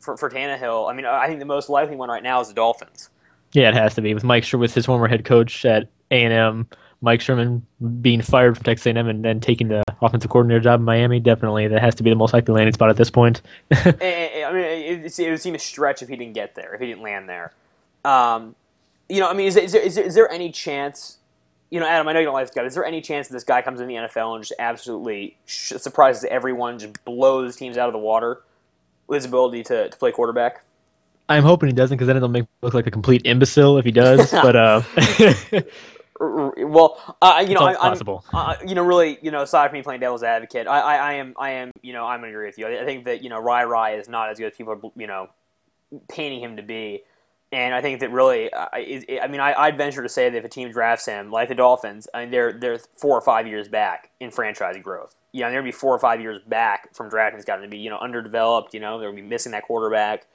for 0.00 0.16
for 0.16 0.30
Tannehill. 0.30 0.90
I 0.90 0.94
mean, 0.94 1.06
I 1.06 1.26
think 1.26 1.38
the 1.38 1.46
most 1.46 1.68
likely 1.68 1.96
one 1.96 2.08
right 2.08 2.22
now 2.22 2.40
is 2.40 2.48
the 2.48 2.54
Dolphins. 2.54 3.10
Yeah, 3.52 3.68
it 3.68 3.74
has 3.74 3.94
to 3.94 4.02
be 4.02 4.14
with 4.14 4.24
Mike 4.24 4.50
with 4.52 4.74
his 4.74 4.86
former 4.86 5.08
head 5.08 5.24
coach 5.24 5.64
at 5.64 5.88
A 6.10 6.24
and 6.24 6.32
M. 6.32 6.68
Mike 7.00 7.20
Sherman 7.20 7.64
being 8.00 8.20
fired 8.20 8.56
from 8.56 8.64
Texas 8.64 8.86
A&M 8.86 9.08
and 9.08 9.24
then 9.24 9.40
taking 9.40 9.68
the 9.68 9.82
offensive 10.02 10.30
coordinator 10.30 10.60
job 10.60 10.80
in 10.80 10.84
Miami, 10.84 11.20
definitely 11.20 11.68
that 11.68 11.80
has 11.80 11.94
to 11.96 12.02
be 12.02 12.10
the 12.10 12.16
most 12.16 12.32
likely 12.32 12.54
landing 12.54 12.72
spot 12.72 12.90
at 12.90 12.96
this 12.96 13.10
point. 13.10 13.40
I 13.70 13.84
mean, 13.84 14.64
it, 14.64 15.18
it, 15.18 15.30
would 15.30 15.40
seem 15.40 15.54
a 15.54 15.58
stretch 15.58 16.02
if 16.02 16.08
he 16.08 16.16
didn't 16.16 16.34
get 16.34 16.54
there, 16.56 16.74
if 16.74 16.80
he 16.80 16.86
didn't 16.86 17.02
land 17.02 17.28
there. 17.28 17.52
Um, 18.04 18.56
you 19.08 19.20
know, 19.20 19.28
I 19.28 19.32
mean, 19.32 19.46
is, 19.46 19.56
is, 19.56 19.72
there, 19.72 19.82
is, 19.82 19.94
there, 19.94 20.04
is 20.04 20.14
there 20.14 20.30
any 20.30 20.50
chance 20.50 21.17
you 21.70 21.80
know, 21.80 21.86
Adam, 21.86 22.08
I 22.08 22.12
know 22.12 22.20
you 22.20 22.24
don't 22.24 22.34
like 22.34 22.46
this 22.46 22.54
guy. 22.54 22.64
Is 22.64 22.74
there 22.74 22.84
any 22.84 23.00
chance 23.00 23.28
that 23.28 23.34
this 23.34 23.44
guy 23.44 23.62
comes 23.62 23.80
in 23.80 23.88
the 23.88 23.94
NFL 23.94 24.34
and 24.34 24.42
just 24.42 24.54
absolutely 24.58 25.36
surprises 25.46 26.24
everyone, 26.30 26.78
just 26.78 27.04
blows 27.04 27.56
teams 27.56 27.76
out 27.76 27.88
of 27.88 27.92
the 27.92 27.98
water 27.98 28.42
with 29.06 29.18
his 29.18 29.26
ability 29.26 29.64
to, 29.64 29.88
to 29.88 29.96
play 29.96 30.12
quarterback? 30.12 30.64
I'm 31.28 31.42
hoping 31.42 31.68
he 31.68 31.74
doesn't 31.74 31.96
because 31.96 32.06
then 32.06 32.16
it'll 32.16 32.28
make 32.28 32.44
him 32.44 32.48
look 32.62 32.74
like 32.74 32.86
a 32.86 32.90
complete 32.90 33.22
imbecile 33.26 33.76
if 33.76 33.84
he 33.84 33.90
does. 33.90 34.30
but 34.32 34.56
uh, 34.56 34.82
well, 36.20 37.16
uh, 37.20 37.44
you 37.46 37.54
know, 37.54 37.66
I, 37.66 37.74
possible. 37.74 38.24
Uh, 38.32 38.56
you 38.66 38.74
know, 38.74 38.82
really, 38.82 39.18
you 39.20 39.30
know, 39.30 39.42
aside 39.42 39.68
from 39.68 39.78
me 39.78 39.82
playing 39.82 40.00
devil's 40.00 40.22
advocate, 40.22 40.66
I, 40.66 40.80
I, 40.80 40.94
I 40.96 41.12
am, 41.14 41.34
I 41.38 41.50
am, 41.50 41.70
you 41.82 41.92
know, 41.92 42.06
I'm 42.06 42.20
gonna 42.20 42.32
agree 42.32 42.46
with 42.46 42.58
you. 42.58 42.66
I, 42.66 42.80
I 42.80 42.84
think 42.84 43.04
that 43.04 43.22
you 43.22 43.28
know, 43.28 43.38
Rai 43.38 43.64
Rai 43.64 43.94
is 43.96 44.08
not 44.08 44.30
as 44.30 44.38
good 44.38 44.52
as 44.52 44.56
people 44.56 44.72
are, 44.72 44.80
you 44.96 45.06
know, 45.06 45.28
painting 46.08 46.40
him 46.40 46.56
to 46.56 46.62
be. 46.62 47.02
And 47.50 47.74
I 47.74 47.80
think 47.80 48.00
that 48.00 48.10
really, 48.10 48.52
uh, 48.52 48.66
I, 48.74 49.20
I 49.22 49.26
mean, 49.26 49.40
I, 49.40 49.68
would 49.68 49.78
venture 49.78 50.02
to 50.02 50.08
say 50.08 50.28
that 50.28 50.36
if 50.36 50.44
a 50.44 50.48
team 50.48 50.70
drafts 50.70 51.06
him, 51.06 51.30
like 51.30 51.48
the 51.48 51.54
Dolphins, 51.54 52.06
I 52.12 52.20
mean, 52.20 52.30
they're 52.30 52.52
they're 52.52 52.78
four 52.78 53.16
or 53.16 53.22
five 53.22 53.46
years 53.46 53.68
back 53.68 54.10
in 54.20 54.30
franchise 54.30 54.76
growth. 54.82 55.14
You 55.32 55.40
know, 55.40 55.50
they're 55.50 55.60
gonna 55.60 55.68
be 55.68 55.72
four 55.72 55.94
or 55.94 55.98
five 55.98 56.20
years 56.20 56.40
back 56.46 56.94
from 56.94 57.08
drafting. 57.08 57.38
It's 57.38 57.46
got 57.46 57.56
to 57.56 57.68
be 57.68 57.78
you 57.78 57.88
know 57.88 57.98
underdeveloped. 57.98 58.74
You 58.74 58.80
know, 58.80 58.98
they're 58.98 59.08
gonna 59.08 59.22
be 59.22 59.26
missing 59.28 59.52
that 59.52 59.62
quarterback, 59.62 60.26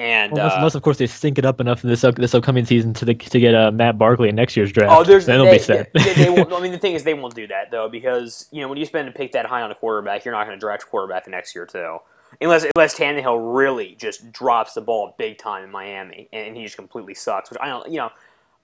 And 0.00 0.32
unless, 0.32 0.52
uh, 0.52 0.56
unless, 0.56 0.74
of 0.74 0.82
course 0.82 0.96
they 0.96 1.06
stink 1.06 1.38
it 1.38 1.44
up 1.44 1.60
enough 1.60 1.82
this 1.82 2.04
up, 2.04 2.14
this 2.14 2.34
upcoming 2.34 2.64
season 2.64 2.94
to 2.94 3.04
the, 3.04 3.14
to 3.14 3.38
get 3.38 3.54
uh, 3.54 3.70
Matt 3.70 3.98
Barkley 3.98 4.30
in 4.30 4.34
next 4.34 4.56
year's 4.56 4.72
draft. 4.72 4.90
Oh, 4.90 5.04
there's 5.04 5.26
then 5.26 5.38
they, 5.38 5.44
they'll 5.44 5.54
be 5.54 5.58
set. 5.58 5.92
They, 5.92 6.14
they 6.14 6.30
won't, 6.30 6.50
I 6.52 6.60
mean, 6.60 6.72
the 6.72 6.78
thing 6.78 6.94
is, 6.94 7.04
they 7.04 7.12
won't 7.12 7.34
do 7.34 7.46
that 7.48 7.70
though 7.70 7.88
because 7.88 8.48
you 8.50 8.62
know 8.62 8.68
when 8.68 8.78
you 8.78 8.86
spend 8.86 9.08
a 9.08 9.12
pick 9.12 9.32
that 9.32 9.46
high 9.46 9.62
on 9.62 9.70
a 9.70 9.74
quarterback, 9.74 10.24
you're 10.24 10.32
not 10.32 10.46
going 10.46 10.56
to 10.56 10.60
draft 10.60 10.82
a 10.82 10.86
quarterback 10.86 11.24
the 11.24 11.30
next 11.30 11.54
year 11.54 11.66
too, 11.66 11.98
unless 12.40 12.66
unless 12.74 12.98
Tannehill 12.98 13.54
really 13.54 13.96
just 13.98 14.32
drops 14.32 14.74
the 14.74 14.80
ball 14.80 15.14
big 15.18 15.38
time 15.38 15.64
in 15.64 15.70
Miami 15.70 16.28
and, 16.32 16.56
he 16.56 16.64
just 16.64 16.76
completely 16.76 17.14
sucks. 17.14 17.50
Which 17.50 17.58
I 17.60 17.68
don't, 17.68 17.90
you 17.90 17.98
know, 17.98 18.10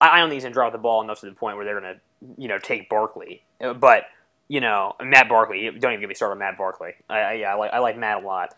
I, 0.01 0.19
don't 0.21 0.29
think 0.29 0.37
he's 0.37 0.45
to 0.45 0.51
drop 0.51 0.73
the 0.73 0.79
ball 0.79 1.03
enough 1.03 1.21
to 1.21 1.27
the 1.27 1.33
point 1.33 1.57
where 1.57 1.65
they're 1.65 1.81
to 1.81 1.97
you 2.39 2.49
know 2.49 2.59
take 2.59 2.89
Barkley, 2.89 3.43
uh, 3.61 3.75
but 3.75 4.05
you 4.49 4.61
know 4.61 4.95
Matt 5.03 5.29
Barkley. 5.29 5.71
Don't 5.79 5.93
even 5.93 6.01
get 6.01 6.09
me 6.09 6.15
started 6.15 6.33
on 6.33 6.39
Matt 6.39 6.59
Barkley. 6.59 6.93
I, 7.09 7.19
I, 7.19 7.33
yeah, 7.35 7.53
I 7.53 7.55
like 7.55 7.73
I 7.73 7.79
like 7.79 7.99
Matt 7.99 8.23
a 8.23 8.27
lot. 8.27 8.55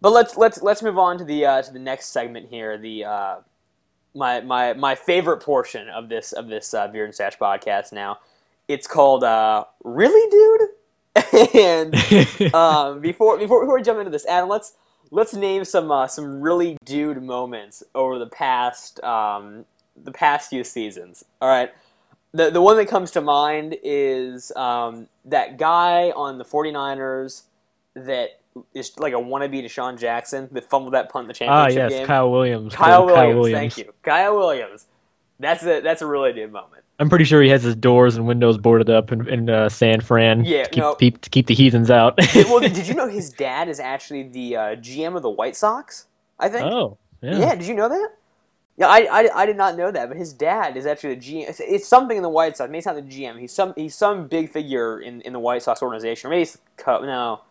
But 0.00 0.10
let's 0.10 0.36
let's 0.36 0.62
let's 0.62 0.82
move 0.82 0.98
on 0.98 1.18
to 1.18 1.24
the 1.24 1.44
uh, 1.44 1.62
to 1.62 1.72
the 1.72 1.78
next 1.78 2.06
segment 2.06 2.48
here. 2.48 2.78
The 2.78 3.04
uh, 3.04 3.36
my 4.14 4.40
my 4.40 4.74
my 4.74 4.94
favorite 4.94 5.42
portion 5.42 5.88
of 5.88 6.08
this 6.08 6.32
of 6.32 6.48
this 6.48 6.72
uh, 6.74 6.88
Beard 6.88 7.06
and 7.06 7.14
Stash 7.14 7.38
podcast. 7.38 7.92
Now, 7.92 8.18
it's 8.68 8.86
called 8.86 9.24
uh, 9.24 9.64
"Really, 9.82 10.30
Dude." 10.30 10.70
and 11.54 11.94
um, 12.54 13.00
before 13.00 13.38
before 13.38 13.60
before 13.60 13.76
we 13.76 13.82
jump 13.82 13.98
into 13.98 14.10
this, 14.10 14.26
Adam, 14.26 14.48
let's 14.48 14.74
let's 15.10 15.34
name 15.34 15.64
some 15.64 15.90
uh, 15.90 16.06
some 16.06 16.40
really 16.40 16.76
dude 16.84 17.22
moments 17.22 17.82
over 17.94 18.18
the 18.18 18.26
past 18.26 19.02
um, 19.02 19.64
the 19.96 20.12
past 20.12 20.50
few 20.50 20.64
seasons. 20.64 21.24
All 21.40 21.48
right. 21.48 21.72
The, 22.32 22.50
the 22.50 22.60
one 22.60 22.76
that 22.76 22.88
comes 22.88 23.10
to 23.12 23.22
mind 23.22 23.76
is 23.82 24.52
um, 24.54 25.08
that 25.24 25.56
guy 25.56 26.10
on 26.10 26.36
the 26.36 26.44
49ers 26.44 27.44
that 27.94 28.40
is 28.74 28.92
like 28.98 29.14
a 29.14 29.16
wannabe 29.16 29.64
DeSean 29.64 29.98
Jackson 29.98 30.48
that 30.52 30.68
fumbled 30.68 30.92
that 30.92 31.10
punt 31.10 31.24
in 31.24 31.28
the 31.28 31.34
championship 31.34 31.80
ah, 31.80 31.84
yes, 31.84 31.92
game. 31.92 32.06
Kyle 32.06 32.30
Williams. 32.30 32.74
Kyle 32.74 33.06
Williams, 33.06 33.18
Kyle 33.18 33.34
Williams, 33.38 33.74
thank 33.74 33.78
you. 33.78 33.94
Kyle 34.02 34.36
Williams. 34.36 34.86
That's 35.40 35.62
a 35.64 35.80
that's 35.80 36.02
a 36.02 36.06
really 36.06 36.32
good 36.32 36.52
moment. 36.52 36.84
I'm 37.00 37.08
pretty 37.08 37.24
sure 37.24 37.40
he 37.42 37.48
has 37.50 37.62
his 37.62 37.76
doors 37.76 38.16
and 38.16 38.26
windows 38.26 38.58
boarded 38.58 38.90
up 38.90 39.12
in, 39.12 39.28
in 39.28 39.48
uh, 39.48 39.68
San 39.68 40.00
Fran. 40.00 40.44
Yeah, 40.44 40.64
to 40.64 40.70
keep, 40.70 40.78
no. 40.82 40.94
keep, 40.96 41.20
to 41.20 41.30
keep 41.30 41.46
the 41.46 41.54
heathens 41.54 41.90
out. 41.90 42.18
well, 42.34 42.58
did 42.60 42.88
you 42.88 42.94
know 42.94 43.08
his 43.08 43.30
dad 43.30 43.68
is 43.68 43.78
actually 43.78 44.24
the 44.24 44.56
uh, 44.56 44.60
GM 44.76 45.14
of 45.14 45.22
the 45.22 45.30
White 45.30 45.54
Sox? 45.54 46.06
I 46.40 46.48
think. 46.48 46.64
oh, 46.64 46.98
yeah. 47.22 47.38
Yeah, 47.38 47.54
did 47.54 47.66
you 47.66 47.74
know 47.74 47.88
that? 47.88 48.10
Yeah, 48.76 48.86
I, 48.86 49.08
I, 49.10 49.42
I 49.42 49.46
did 49.46 49.56
not 49.56 49.76
know 49.76 49.90
that, 49.90 50.08
but 50.08 50.16
his 50.16 50.32
dad 50.32 50.76
is 50.76 50.86
actually 50.86 51.16
the 51.16 51.20
GM. 51.20 51.48
It's, 51.48 51.60
it's 51.60 51.86
something 51.86 52.16
in 52.16 52.22
the 52.22 52.28
White 52.28 52.56
Sox. 52.56 52.68
Maybe 52.68 52.78
it's 52.78 52.86
not 52.86 52.96
the 52.96 53.02
GM. 53.02 53.38
He's 53.38 53.52
some 53.52 53.74
he's 53.76 53.94
some 53.94 54.26
big 54.26 54.50
figure 54.50 55.00
in, 55.00 55.20
in 55.22 55.32
the 55.32 55.40
White 55.40 55.62
Sox 55.62 55.82
organization, 55.82 56.28
or 56.28 56.30
maybe 56.30 56.42
it's 56.42 56.52
the 56.52 56.60
Cubs. 56.76 57.04
No, 57.04 57.42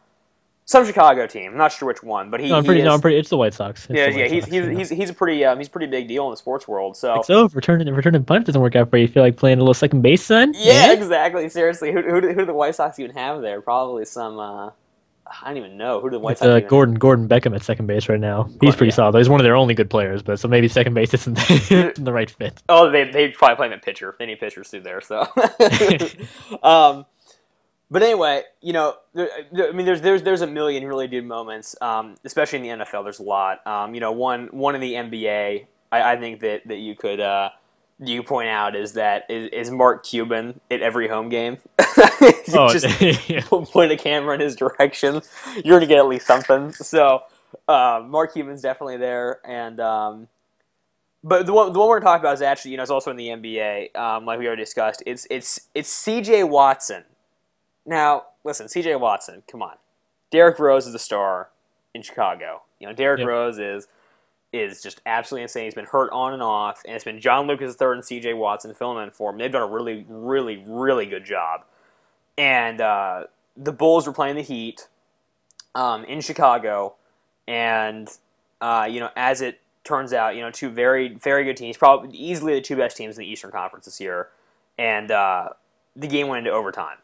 some 0.68 0.86
Chicago 0.86 1.26
team. 1.26 1.54
I'm 1.54 1.58
not 1.58 1.72
sure 1.72 1.88
which 1.88 2.04
one, 2.04 2.30
but 2.30 2.42
he. 2.42 2.50
No, 2.50 2.58
I'm 2.58 2.64
pretty. 2.66 2.82
is, 2.82 2.86
no, 2.86 2.94
I'm 2.94 3.00
pretty. 3.00 3.18
It's 3.18 3.30
the 3.30 3.38
White 3.38 3.54
Sox. 3.54 3.86
It's 3.86 3.98
yeah, 3.98 4.08
White 4.08 4.18
yeah. 4.18 4.28
He's, 4.28 4.44
Sox, 4.44 4.54
he's, 4.54 4.66
yeah. 4.66 4.74
he's 4.74 4.90
he's 4.90 5.10
a 5.10 5.14
pretty 5.14 5.46
um, 5.46 5.58
he's 5.58 5.68
a 5.68 5.72
pretty 5.72 5.88
big 5.88 6.10
deal 6.10 6.26
in 6.26 6.32
the 6.32 6.38
sports 6.38 6.68
world. 6.68 6.98
So. 6.98 7.22
So 7.26 7.46
if 7.46 7.56
returning 7.56 7.92
returning 7.94 8.24
punt 8.26 8.46
doesn't 8.46 8.62
work 8.62 8.76
out 8.76 8.90
for 8.90 8.98
you, 8.98 9.04
you 9.04 9.08
feel 9.08 9.24
like 9.24 9.38
playing 9.38 9.60
a 9.60 9.62
little 9.62 9.74
second 9.74 10.02
base, 10.02 10.24
son? 10.24 10.54
Yeah, 10.56 10.92
exactly. 10.92 11.48
Seriously, 11.48 11.94
who, 11.94 12.02
who, 12.02 12.22
do- 12.22 12.28
who 12.28 12.36
do 12.36 12.46
the 12.46 12.54
White 12.54 12.76
Sox 12.76 13.00
even 13.00 13.16
have 13.16 13.42
there? 13.42 13.62
Probably 13.62 14.04
some. 14.04 14.40
Uh, 14.40 14.72
I 15.26 15.48
don't 15.48 15.58
even 15.58 15.78
know 15.78 16.02
who 16.02 16.10
do 16.10 16.16
the 16.16 16.20
White 16.20 16.34
It's 16.34 16.42
Sox. 16.42 16.66
uh, 16.66 16.68
Gordon 16.68 16.96
Gordon 16.96 17.30
Beckham 17.30 17.56
at 17.56 17.64
second 17.64 17.88
base 17.88 18.10
right 18.10 18.20
now. 18.20 18.50
He's 18.62 18.76
pretty 18.76 18.90
yeah. 18.90 18.96
solid. 18.96 19.18
He's 19.18 19.30
one 19.30 19.40
of 19.40 19.46
their 19.46 19.56
only 19.56 19.74
good 19.74 19.90
players, 19.90 20.22
but 20.22 20.38
so 20.38 20.50
maybe 20.50 20.68
second 20.68 20.94
base 20.94 21.14
isn't 21.14 21.36
the 21.96 22.12
right 22.12 22.30
fit. 22.30 22.62
Oh, 22.68 22.92
they 22.92 23.10
they 23.10 23.30
probably 23.30 23.56
play 23.56 23.68
him 23.68 23.74
at 23.74 23.84
pitcher. 23.84 24.16
They 24.20 24.26
need 24.26 24.40
pitchers 24.40 24.68
through 24.68 24.82
there. 24.82 25.00
So, 25.00 25.22
um, 26.64 27.06
but 27.90 28.04
anyway, 28.04 28.44
you 28.62 28.74
know, 28.74 28.96
there, 29.14 29.30
I 29.54 29.72
mean, 29.72 29.86
there's 29.86 30.02
there's 30.02 30.24
there's 30.24 30.42
a 30.42 30.48
million 30.48 30.86
really 30.86 31.08
good 31.08 31.26
moments, 31.26 31.76
um, 31.82 32.16
especially 32.26 32.68
in 32.68 32.80
the 32.80 32.86
NFL. 32.86 33.04
There's 33.04 33.20
a 33.20 33.24
lot. 33.24 33.66
Um, 33.66 33.94
you 33.94 34.02
know, 34.02 34.12
one 34.12 34.48
one 34.52 34.76
in 34.76 34.82
the 34.82 34.94
NBA, 34.94 35.68
I, 35.92 36.14
I 36.14 36.18
think 36.18 36.42
that 36.42 36.68
that 36.68 36.78
you 36.78 36.96
could. 36.96 37.20
Uh, 37.20 37.50
you 38.00 38.22
point 38.22 38.48
out 38.48 38.76
is 38.76 38.94
that 38.94 39.24
is, 39.30 39.50
is 39.52 39.72
Mark 39.72 40.06
Cuban 40.06 40.60
at 40.70 40.82
every 40.82 41.08
home 41.08 41.30
game. 41.30 41.58
Oh, 42.54 42.72
just 42.72 43.02
yeah. 43.30 43.42
point 43.46 43.92
a 43.92 43.98
camera 43.98 44.34
in 44.34 44.40
his 44.40 44.56
direction, 44.56 45.22
you're 45.66 45.78
gonna 45.78 45.86
get 45.86 45.98
at 45.98 46.08
least 46.08 46.26
something. 46.26 46.72
So, 46.72 47.24
uh, 47.68 48.02
Mark 48.06 48.34
Cuban's 48.34 48.62
definitely 48.62 48.96
there, 48.98 49.42
and 49.46 49.80
um, 49.82 50.28
but 51.24 51.46
the 51.46 51.52
one 51.52 51.74
the 51.74 51.80
one 51.80 51.90
we're 51.90 52.00
gonna 52.00 52.12
talk 52.12 52.22
about 52.22 52.36
is 52.36 52.42
actually 52.42 52.72
you 52.72 52.78
know 52.78 52.84
it's 52.84 52.92
also 52.92 53.12
in 53.12 53.18
the 53.18 53.28
NBA, 53.28 53.96
um, 53.98 54.26
like 54.26 54.40
we 54.40 54.48
already 54.48 54.62
discussed. 54.62 55.04
It's 55.06 55.28
it's 55.30 55.60
it's 55.76 55.90
C.J. 55.90 56.46
Watson. 56.46 57.04
Now, 57.88 58.26
listen, 58.44 58.68
C.J. 58.68 58.98
Watson, 58.98 59.44
come 59.50 59.64
on. 59.64 59.78
Derrick 60.30 60.60
Rose 60.60 60.86
is 60.86 60.94
the 60.94 61.00
star 61.00 61.50
in 61.96 62.02
Chicago. 62.02 62.62
You 62.80 62.88
know, 62.88 62.94
Derrick 62.94 63.20
Yep. 63.20 63.28
Rose 63.28 63.58
is 63.58 63.88
is 64.54 64.82
just 64.82 65.02
absolutely 65.06 65.44
insane. 65.44 65.66
He's 65.66 65.74
been 65.74 65.86
hurt 65.86 66.10
on 66.12 66.34
and 66.34 66.42
off, 66.42 66.82
and 66.86 66.96
it's 66.96 67.04
been 67.04 67.20
John 67.20 67.48
Lucas 67.48 67.76
III 67.82 67.88
and 67.94 68.06
C.J. 68.06 68.34
Watson 68.34 68.74
filling 68.74 69.04
in 69.04 69.12
for 69.12 69.32
him. 69.32 69.38
They've 69.38 69.52
done 69.52 69.62
a 69.62 69.68
really, 69.68 70.06
really, 70.08 70.64
really 70.66 71.06
good 71.06 71.26
job. 71.26 71.62
And 72.38 72.80
uh, 72.80 73.24
the 73.56 73.72
Bulls 73.72 74.06
were 74.06 74.14
playing 74.14 74.36
the 74.36 74.42
Heat 74.42 74.88
um, 75.76 76.04
in 76.06 76.22
Chicago, 76.22 76.96
and 77.48 78.10
uh, 78.62 78.88
you 78.90 79.00
know, 79.00 79.10
as 79.16 79.42
it 79.42 79.60
turns 79.84 80.12
out, 80.12 80.36
you 80.36 80.42
know, 80.42 80.52
two 80.52 80.70
very, 80.70 81.10
very 81.16 81.46
good 81.46 81.56
teams, 81.58 81.78
probably 81.78 82.16
easily 82.18 82.54
the 82.54 82.62
two 82.62 82.76
best 82.76 82.98
teams 82.98 83.18
in 83.18 83.22
the 83.24 83.30
Eastern 83.30 83.52
Conference 83.52 83.86
this 83.86 84.00
year, 84.02 84.28
and 84.78 85.12
uh, 85.12 85.50
the 85.96 86.08
game 86.08 86.28
went 86.28 86.40
into 86.46 86.52
overtime. 86.52 86.98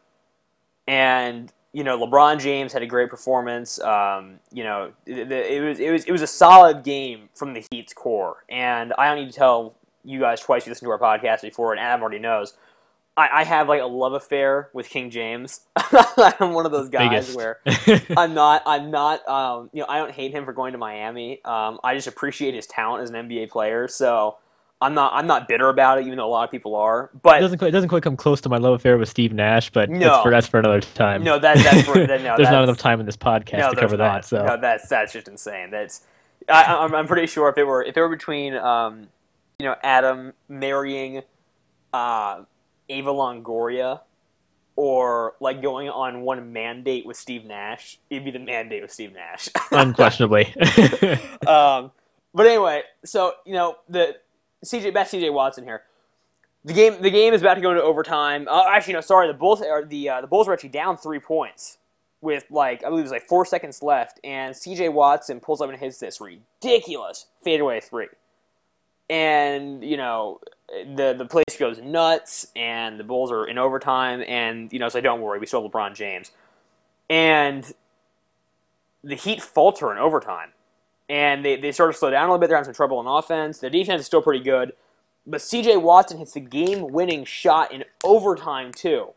And 0.86 1.52
you 1.74 1.82
know, 1.82 1.98
LeBron 1.98 2.40
James 2.40 2.72
had 2.72 2.82
a 2.82 2.86
great 2.86 3.10
performance. 3.10 3.80
Um, 3.80 4.38
you 4.52 4.62
know, 4.62 4.92
it, 5.06 5.30
it 5.30 5.60
was 5.60 5.80
it 5.80 5.90
was 5.90 6.04
it 6.04 6.12
was 6.12 6.22
a 6.22 6.26
solid 6.26 6.84
game 6.84 7.28
from 7.34 7.52
the 7.52 7.66
Heat's 7.70 7.92
core, 7.92 8.44
and 8.48 8.92
I 8.96 9.08
don't 9.08 9.24
need 9.24 9.32
to 9.32 9.36
tell 9.36 9.74
you 10.04 10.20
guys 10.20 10.40
twice. 10.40 10.66
You 10.66 10.70
listened 10.70 10.86
to 10.86 10.92
our 10.92 10.98
podcast 11.00 11.42
before, 11.42 11.72
and 11.72 11.80
Adam 11.80 12.00
already 12.00 12.20
knows. 12.20 12.54
I, 13.16 13.28
I 13.32 13.44
have 13.44 13.68
like 13.68 13.80
a 13.80 13.86
love 13.86 14.12
affair 14.12 14.70
with 14.72 14.88
King 14.88 15.10
James. 15.10 15.60
I'm 15.76 16.52
one 16.52 16.66
of 16.66 16.72
those 16.72 16.88
guys 16.88 17.10
Biggest. 17.10 17.36
where 17.36 17.58
I'm 18.16 18.34
not. 18.34 18.62
I'm 18.66 18.90
not. 18.90 19.26
Um, 19.28 19.70
you 19.72 19.80
know, 19.80 19.86
I 19.88 19.98
don't 19.98 20.12
hate 20.12 20.32
him 20.32 20.44
for 20.44 20.52
going 20.52 20.72
to 20.72 20.78
Miami. 20.78 21.44
Um, 21.44 21.80
I 21.82 21.94
just 21.94 22.06
appreciate 22.06 22.54
his 22.54 22.66
talent 22.66 23.02
as 23.02 23.10
an 23.10 23.28
NBA 23.28 23.50
player. 23.50 23.88
So 23.88 24.36
I'm 24.80 24.92
not. 24.94 25.12
I'm 25.14 25.26
not 25.26 25.48
bitter 25.48 25.68
about 25.68 25.98
it, 25.98 26.06
even 26.06 26.18
though 26.18 26.26
a 26.26 26.28
lot 26.28 26.44
of 26.44 26.50
people 26.50 26.74
are. 26.76 27.10
But 27.22 27.38
it 27.38 27.40
doesn't 27.40 27.58
quite, 27.58 27.68
it 27.68 27.70
doesn't 27.70 27.88
quite 27.88 28.02
come 28.02 28.16
close 28.16 28.40
to 28.42 28.48
my 28.48 28.58
love 28.58 28.74
affair 28.74 28.98
with 28.98 29.08
Steve 29.08 29.32
Nash, 29.32 29.70
but 29.70 29.88
No. 29.88 29.98
that's 29.98 30.22
for 30.22 30.30
that's 30.30 30.46
for 30.46 30.58
another 30.58 30.80
time. 30.80 31.24
no, 31.24 31.38
that, 31.38 31.56
that's 31.58 31.82
for, 31.86 31.94
that, 31.94 32.20
no, 32.22 32.36
There's 32.36 32.50
not 32.50 32.64
enough 32.64 32.76
time 32.76 33.00
in 33.00 33.06
this 33.06 33.16
podcast 33.16 33.70
to 33.70 33.76
cover 33.76 33.96
not. 33.96 34.14
that. 34.22 34.24
So 34.26 34.44
no, 34.44 34.60
that's 34.60 34.88
that's 34.88 35.12
just 35.12 35.28
insane. 35.28 35.70
That's 35.70 36.02
I, 36.48 36.64
I'm, 36.64 36.94
I'm 36.94 37.06
pretty 37.06 37.26
sure 37.26 37.48
if 37.48 37.56
it 37.56 37.64
were 37.64 37.82
if 37.82 37.96
it 37.96 38.00
were 38.00 38.08
between 38.08 38.54
um, 38.54 39.08
you 39.58 39.66
know 39.66 39.76
Adam 39.82 40.32
marrying 40.48 41.22
uh, 41.92 42.42
Eva 42.88 43.10
Longoria 43.10 44.00
or 44.76 45.34
like 45.40 45.62
going 45.62 45.88
on 45.88 46.22
one 46.22 46.52
mandate 46.52 47.06
with 47.06 47.16
Steve 47.16 47.44
Nash, 47.44 47.98
it'd 48.10 48.24
be 48.24 48.32
the 48.32 48.38
mandate 48.40 48.82
with 48.82 48.90
Steve 48.90 49.12
Nash. 49.14 49.48
unquestionably. 49.70 50.46
um, 51.46 51.92
but 52.34 52.46
anyway, 52.46 52.82
so 53.04 53.32
you 53.46 53.54
know 53.54 53.76
the 53.88 54.16
CJ 54.64 54.92
best 54.92 55.12
CJ 55.12 55.32
Watson 55.32 55.64
here. 55.64 55.82
The 56.64 56.72
game 56.72 57.02
the 57.02 57.10
game 57.10 57.34
is 57.34 57.42
about 57.42 57.54
to 57.54 57.60
go 57.60 57.70
into 57.70 57.82
overtime. 57.82 58.48
Uh, 58.48 58.64
actually, 58.68 58.94
no, 58.94 59.00
sorry. 59.00 59.28
The 59.28 59.34
Bulls 59.34 59.60
are 59.62 59.84
the 59.84 60.08
uh, 60.08 60.20
the 60.20 60.26
Bulls 60.26 60.48
are 60.48 60.52
actually 60.52 60.70
down 60.70 60.96
three 60.96 61.20
points 61.20 61.78
with 62.22 62.44
like 62.50 62.82
I 62.82 62.88
believe 62.88 63.00
it 63.00 63.04
was 63.04 63.12
like 63.12 63.28
four 63.28 63.44
seconds 63.44 63.82
left, 63.82 64.18
and 64.24 64.54
CJ 64.54 64.92
Watson 64.92 65.40
pulls 65.40 65.60
up 65.60 65.68
and 65.68 65.78
hits 65.78 65.98
this 65.98 66.20
ridiculous 66.20 67.26
fadeaway 67.42 67.80
three, 67.80 68.08
and 69.10 69.84
you 69.84 69.96
know 69.96 70.40
the 70.68 71.14
the 71.16 71.26
place 71.26 71.56
goes 71.58 71.78
nuts, 71.78 72.46
and 72.56 72.98
the 72.98 73.04
Bulls 73.04 73.30
are 73.30 73.44
in 73.44 73.58
overtime, 73.58 74.24
and 74.26 74.72
you 74.72 74.78
know 74.78 74.88
so 74.88 75.00
don't 75.00 75.20
worry, 75.20 75.38
we 75.38 75.46
still 75.46 75.62
have 75.62 75.70
LeBron 75.70 75.94
James, 75.94 76.32
and 77.10 77.72
the 79.04 79.16
Heat 79.16 79.42
falter 79.42 79.92
in 79.92 79.98
overtime 79.98 80.50
and 81.08 81.44
they, 81.44 81.56
they 81.56 81.72
sort 81.72 81.90
of 81.90 81.96
slow 81.96 82.10
down 82.10 82.24
a 82.24 82.26
little 82.26 82.38
bit. 82.38 82.48
They're 82.48 82.56
having 82.56 82.66
some 82.66 82.74
trouble 82.74 82.98
on 82.98 83.06
offense. 83.06 83.58
Their 83.58 83.70
defense 83.70 84.00
is 84.00 84.06
still 84.06 84.22
pretty 84.22 84.42
good. 84.42 84.72
But 85.26 85.40
CJ 85.40 85.80
Watson 85.80 86.18
hits 86.18 86.32
the 86.32 86.40
game 86.40 86.88
winning 86.88 87.24
shot 87.24 87.72
in 87.72 87.84
overtime, 88.02 88.72
too. 88.72 89.08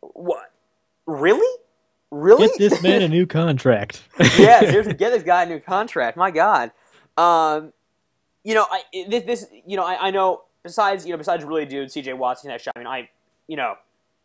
What? 0.00 0.52
Really? 1.06 1.60
Really? 2.10 2.46
Get 2.46 2.58
this 2.58 2.82
man 2.82 3.02
a 3.02 3.08
new 3.08 3.26
contract. 3.40 4.02
yeah, 4.38 4.60
seriously, 4.60 4.94
get 4.94 5.10
this 5.10 5.22
guy 5.22 5.42
a 5.42 5.46
new 5.46 5.60
contract. 5.60 6.16
My 6.16 6.30
God. 6.30 6.70
Um, 7.16 7.72
you 8.42 8.54
know, 8.54 8.66
I 8.70 8.82
this, 9.08 9.24
this 9.24 9.46
you 9.66 9.76
know, 9.76 9.84
I, 9.84 10.08
I 10.08 10.10
know 10.10 10.42
besides 10.62 11.04
you 11.04 11.12
know 11.12 11.18
besides 11.18 11.44
really 11.44 11.64
dude 11.66 11.88
CJ 11.88 12.16
Watson 12.16 12.50
that 12.50 12.60
shot. 12.60 12.74
I 12.76 12.78
mean, 12.78 12.86
I 12.86 13.08
you 13.48 13.56
know, 13.56 13.74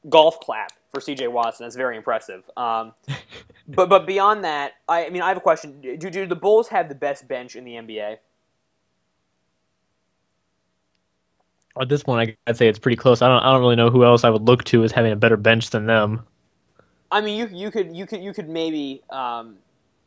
golf 0.07 0.39
clap 0.39 0.71
for 0.91 0.99
CJ 0.99 1.31
Watson. 1.31 1.65
That's 1.65 1.75
very 1.75 1.97
impressive. 1.97 2.49
Um, 2.55 2.93
but 3.67 3.89
but 3.89 4.05
beyond 4.05 4.43
that, 4.43 4.73
I, 4.87 5.07
I 5.07 5.09
mean, 5.09 5.21
I 5.21 5.27
have 5.27 5.37
a 5.37 5.41
question. 5.41 5.81
Do 5.81 6.09
do 6.09 6.25
the 6.25 6.35
Bulls 6.35 6.67
have 6.69 6.89
the 6.89 6.95
best 6.95 7.27
bench 7.27 7.55
in 7.55 7.63
the 7.63 7.73
NBA? 7.73 8.17
At 11.79 11.87
this 11.87 12.03
point, 12.03 12.35
I'd 12.45 12.57
say 12.57 12.67
it's 12.67 12.79
pretty 12.79 12.97
close. 12.97 13.21
I 13.21 13.27
don't. 13.27 13.41
I 13.41 13.51
don't 13.51 13.61
really 13.61 13.75
know 13.75 13.89
who 13.89 14.03
else 14.03 14.23
I 14.23 14.29
would 14.29 14.43
look 14.43 14.63
to 14.65 14.83
as 14.83 14.91
having 14.91 15.11
a 15.11 15.15
better 15.15 15.37
bench 15.37 15.69
than 15.69 15.85
them. 15.85 16.23
I 17.11 17.21
mean, 17.21 17.37
you 17.37 17.49
you 17.51 17.71
could 17.71 17.95
you 17.95 18.05
could 18.05 18.21
you 18.21 18.33
could 18.33 18.49
maybe 18.49 19.01
um, 19.09 19.57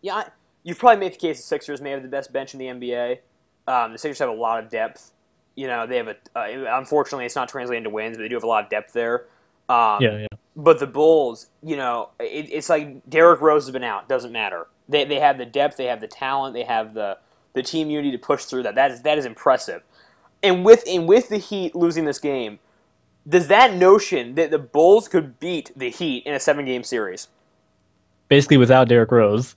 yeah. 0.01 0.15
I, 0.17 0.25
you've 0.65 0.79
probably 0.79 1.01
made 1.01 1.15
the 1.15 1.19
case 1.19 1.39
the 1.39 1.43
Sixers 1.45 1.81
may 1.81 1.91
have 1.91 2.03
the 2.03 2.09
best 2.09 2.33
bench 2.33 2.55
in 2.55 2.59
the 2.59 2.67
NBA. 2.67 3.19
Um, 3.67 3.93
the 3.93 3.99
Sixers 3.99 4.19
have 4.19 4.29
a 4.29 4.33
lot 4.33 4.63
of 4.63 4.71
depth. 4.71 5.13
You 5.55 5.67
know, 5.67 5.87
they 5.87 5.97
have 5.97 6.09
a. 6.09 6.17
Uh, 6.37 6.79
unfortunately, 6.79 7.27
it's 7.27 7.37
not 7.37 7.49
translating 7.49 7.85
to 7.85 7.91
wins, 7.91 8.17
but 8.17 8.23
they 8.23 8.29
do 8.29 8.37
have 8.37 8.45
a 8.45 8.49
lot 8.49 8.65
of 8.65 8.71
depth 8.71 8.93
there. 8.93 9.27
Um, 9.69 10.03
yeah, 10.03 10.19
yeah. 10.19 10.27
But 10.55 10.79
the 10.79 10.87
Bulls, 10.87 11.47
you 11.63 11.77
know, 11.77 12.11
it, 12.21 12.49
it's 12.51 12.69
like 12.69 13.09
Derrick 13.09 13.41
Rose 13.41 13.65
has 13.65 13.73
been 13.73 13.85
out. 13.85 14.09
Doesn't 14.09 14.33
matter. 14.33 14.67
They, 14.89 15.05
they 15.05 15.21
have 15.21 15.39
the 15.39 15.47
depth, 15.47 15.77
they 15.77 15.87
have 15.87 16.01
the 16.01 16.09
talent, 16.09 16.55
they 16.55 16.65
have 16.65 16.95
the 16.95 17.19
the 17.55 17.63
team 17.63 17.91
unity 17.91 18.11
to 18.13 18.19
push 18.19 18.45
through 18.45 18.65
that. 18.65 18.75
That 18.75 18.91
is 18.91 19.03
that 19.03 19.19
is 19.19 19.25
impressive. 19.25 19.83
And 20.43 20.65
with 20.65 20.85
and 20.87 21.07
with 21.07 21.29
the 21.29 21.39
Heat 21.39 21.75
losing 21.75 22.05
this 22.05 22.19
game, 22.19 22.59
does 23.29 23.49
that 23.49 23.75
notion 23.75 24.35
that 24.35 24.51
the 24.51 24.59
Bulls 24.59 25.09
could 25.09 25.39
beat 25.39 25.71
the 25.77 25.91
Heat 25.91 26.25
in 26.27 26.35
a 26.35 26.41
seven 26.41 26.65
game 26.65 26.83
series? 26.83 27.29
Basically, 28.29 28.57
without 28.57 28.89
Derrick 28.89 29.11
Rose. 29.13 29.55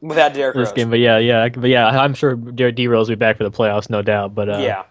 without 0.00 0.34
Derrick 0.34 0.54
Rose. 0.56 0.68
This 0.68 0.74
game, 0.74 0.90
but 0.90 0.98
yeah, 0.98 1.18
yeah, 1.18 1.48
but 1.48 1.70
yeah, 1.70 1.88
I'm 1.88 2.14
sure 2.14 2.36
Derrick 2.36 2.76
D 2.76 2.88
Rose 2.88 3.08
will 3.08 3.16
be 3.16 3.18
back 3.18 3.36
for 3.38 3.44
the 3.44 3.50
playoffs, 3.50 3.90
no 3.90 4.02
doubt. 4.02 4.34
But 4.34 4.48
uh, 4.48 4.58
yeah, 4.58 4.84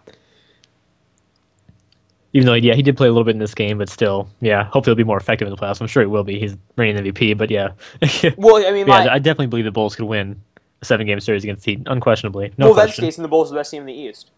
even 2.36 2.44
though 2.44 2.52
yeah, 2.52 2.74
he 2.74 2.82
did 2.82 2.98
play 2.98 3.08
a 3.08 3.10
little 3.10 3.24
bit 3.24 3.34
in 3.34 3.38
this 3.38 3.54
game, 3.54 3.78
but 3.78 3.88
still, 3.88 4.28
yeah, 4.40 4.64
hopefully 4.64 4.92
he'll 4.92 4.94
be 4.94 5.04
more 5.04 5.16
effective 5.16 5.48
in 5.48 5.54
the 5.54 5.56
playoffs. 5.56 5.80
I'm 5.80 5.86
sure 5.86 6.02
he 6.02 6.06
will 6.06 6.22
be. 6.22 6.38
He's 6.38 6.54
reigning 6.76 7.02
MVP, 7.02 7.36
but 7.38 7.50
yeah. 7.50 7.70
well, 8.36 8.56
I 8.56 8.72
mean, 8.72 8.86
yeah. 8.86 9.08
I 9.10 9.18
definitely 9.18 9.46
believe 9.46 9.64
the 9.64 9.70
Bulls 9.70 9.96
could 9.96 10.04
win 10.04 10.38
a 10.82 10.84
seven 10.84 11.06
game 11.06 11.18
series 11.18 11.44
against 11.44 11.64
the 11.64 11.76
Heat, 11.76 11.86
unquestionably. 11.86 12.52
No 12.58 12.66
well, 12.66 12.74
question. 12.74 12.88
that's 12.88 12.96
the 12.96 13.02
case, 13.02 13.16
and 13.16 13.24
the 13.24 13.28
Bulls 13.30 13.50
are 13.50 13.54
the 13.54 13.60
best 13.60 13.70
team 13.70 13.80
in 13.80 13.86
the 13.86 13.94
East. 13.94 14.32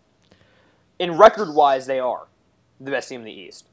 In 1.00 1.16
record 1.16 1.52
wise, 1.52 1.86
they 1.86 1.98
are 1.98 2.28
the 2.80 2.92
best 2.92 3.08
team 3.08 3.20
in 3.20 3.26
the 3.26 3.32
East. 3.32 3.66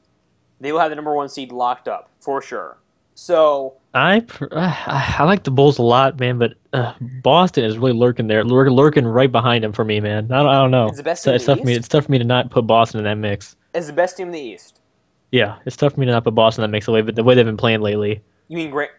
They 0.59 0.71
will 0.71 0.79
have 0.79 0.89
the 0.89 0.95
number 0.95 1.13
one 1.13 1.29
seed 1.29 1.51
locked 1.51 1.87
up 1.87 2.09
for 2.19 2.41
sure. 2.41 2.77
So 3.13 3.75
I 3.93 4.25
I 4.51 5.23
like 5.23 5.43
the 5.43 5.51
Bulls 5.51 5.77
a 5.77 5.83
lot, 5.83 6.19
man, 6.19 6.39
but 6.39 6.55
uh, 6.73 6.93
Boston 7.21 7.63
is 7.63 7.77
really 7.77 7.93
lurking 7.93 8.25
there, 8.25 8.43
lurking, 8.43 8.73
lurking 8.73 9.05
right 9.05 9.31
behind 9.31 9.63
them 9.63 9.71
for 9.71 9.85
me, 9.85 9.99
man. 9.99 10.31
I 10.31 10.37
don't, 10.39 10.47
I 10.47 10.53
don't 10.55 10.71
know. 10.71 10.87
It's 10.87 10.97
the 10.97 11.03
best 11.03 11.23
team 11.23 11.35
it's, 11.35 11.45
tough 11.45 11.59
for 11.59 11.65
me. 11.65 11.75
It's 11.75 11.87
tough 11.87 12.05
for 12.05 12.11
me 12.11 12.17
to 12.17 12.23
not 12.23 12.49
put 12.49 12.65
Boston 12.65 12.99
in 12.99 13.03
that 13.05 13.15
mix. 13.15 13.55
It's 13.75 13.87
the 13.87 13.93
best 13.93 14.17
team 14.17 14.27
in 14.27 14.33
the 14.33 14.39
East. 14.39 14.81
Yeah, 15.31 15.57
it's 15.65 15.75
tough 15.75 15.93
for 15.93 15.99
me 15.99 16.05
to 16.05 16.11
not 16.11 16.23
put 16.23 16.35
Boston 16.35 16.63
in 16.63 16.69
that 16.69 16.71
makes 16.71 16.85
the 16.85 16.91
way, 16.91 17.01
but 17.01 17.15
the 17.15 17.23
way 17.23 17.35
they've 17.35 17.45
been 17.45 17.57
playing 17.57 17.81
lately. 17.81 18.23
You 18.47 18.57
mean 18.57 18.69
Grand, 18.71 18.91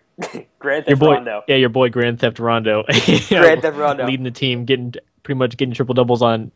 Grand 0.59 0.85
Theft 0.85 0.89
your 0.89 0.97
boy, 0.97 1.15
Rondo? 1.15 1.43
Yeah, 1.49 1.57
your 1.57 1.69
boy 1.69 1.89
Grand 1.89 2.21
Theft 2.21 2.39
Rondo. 2.39 2.85
Grand 3.29 3.63
Theft 3.63 3.77
Rondo 3.77 4.07
leading 4.07 4.25
the 4.25 4.31
team, 4.31 4.65
getting 4.65 4.95
pretty 5.23 5.39
much 5.39 5.57
getting 5.57 5.75
triple 5.75 5.95
doubles 5.95 6.23
on 6.23 6.53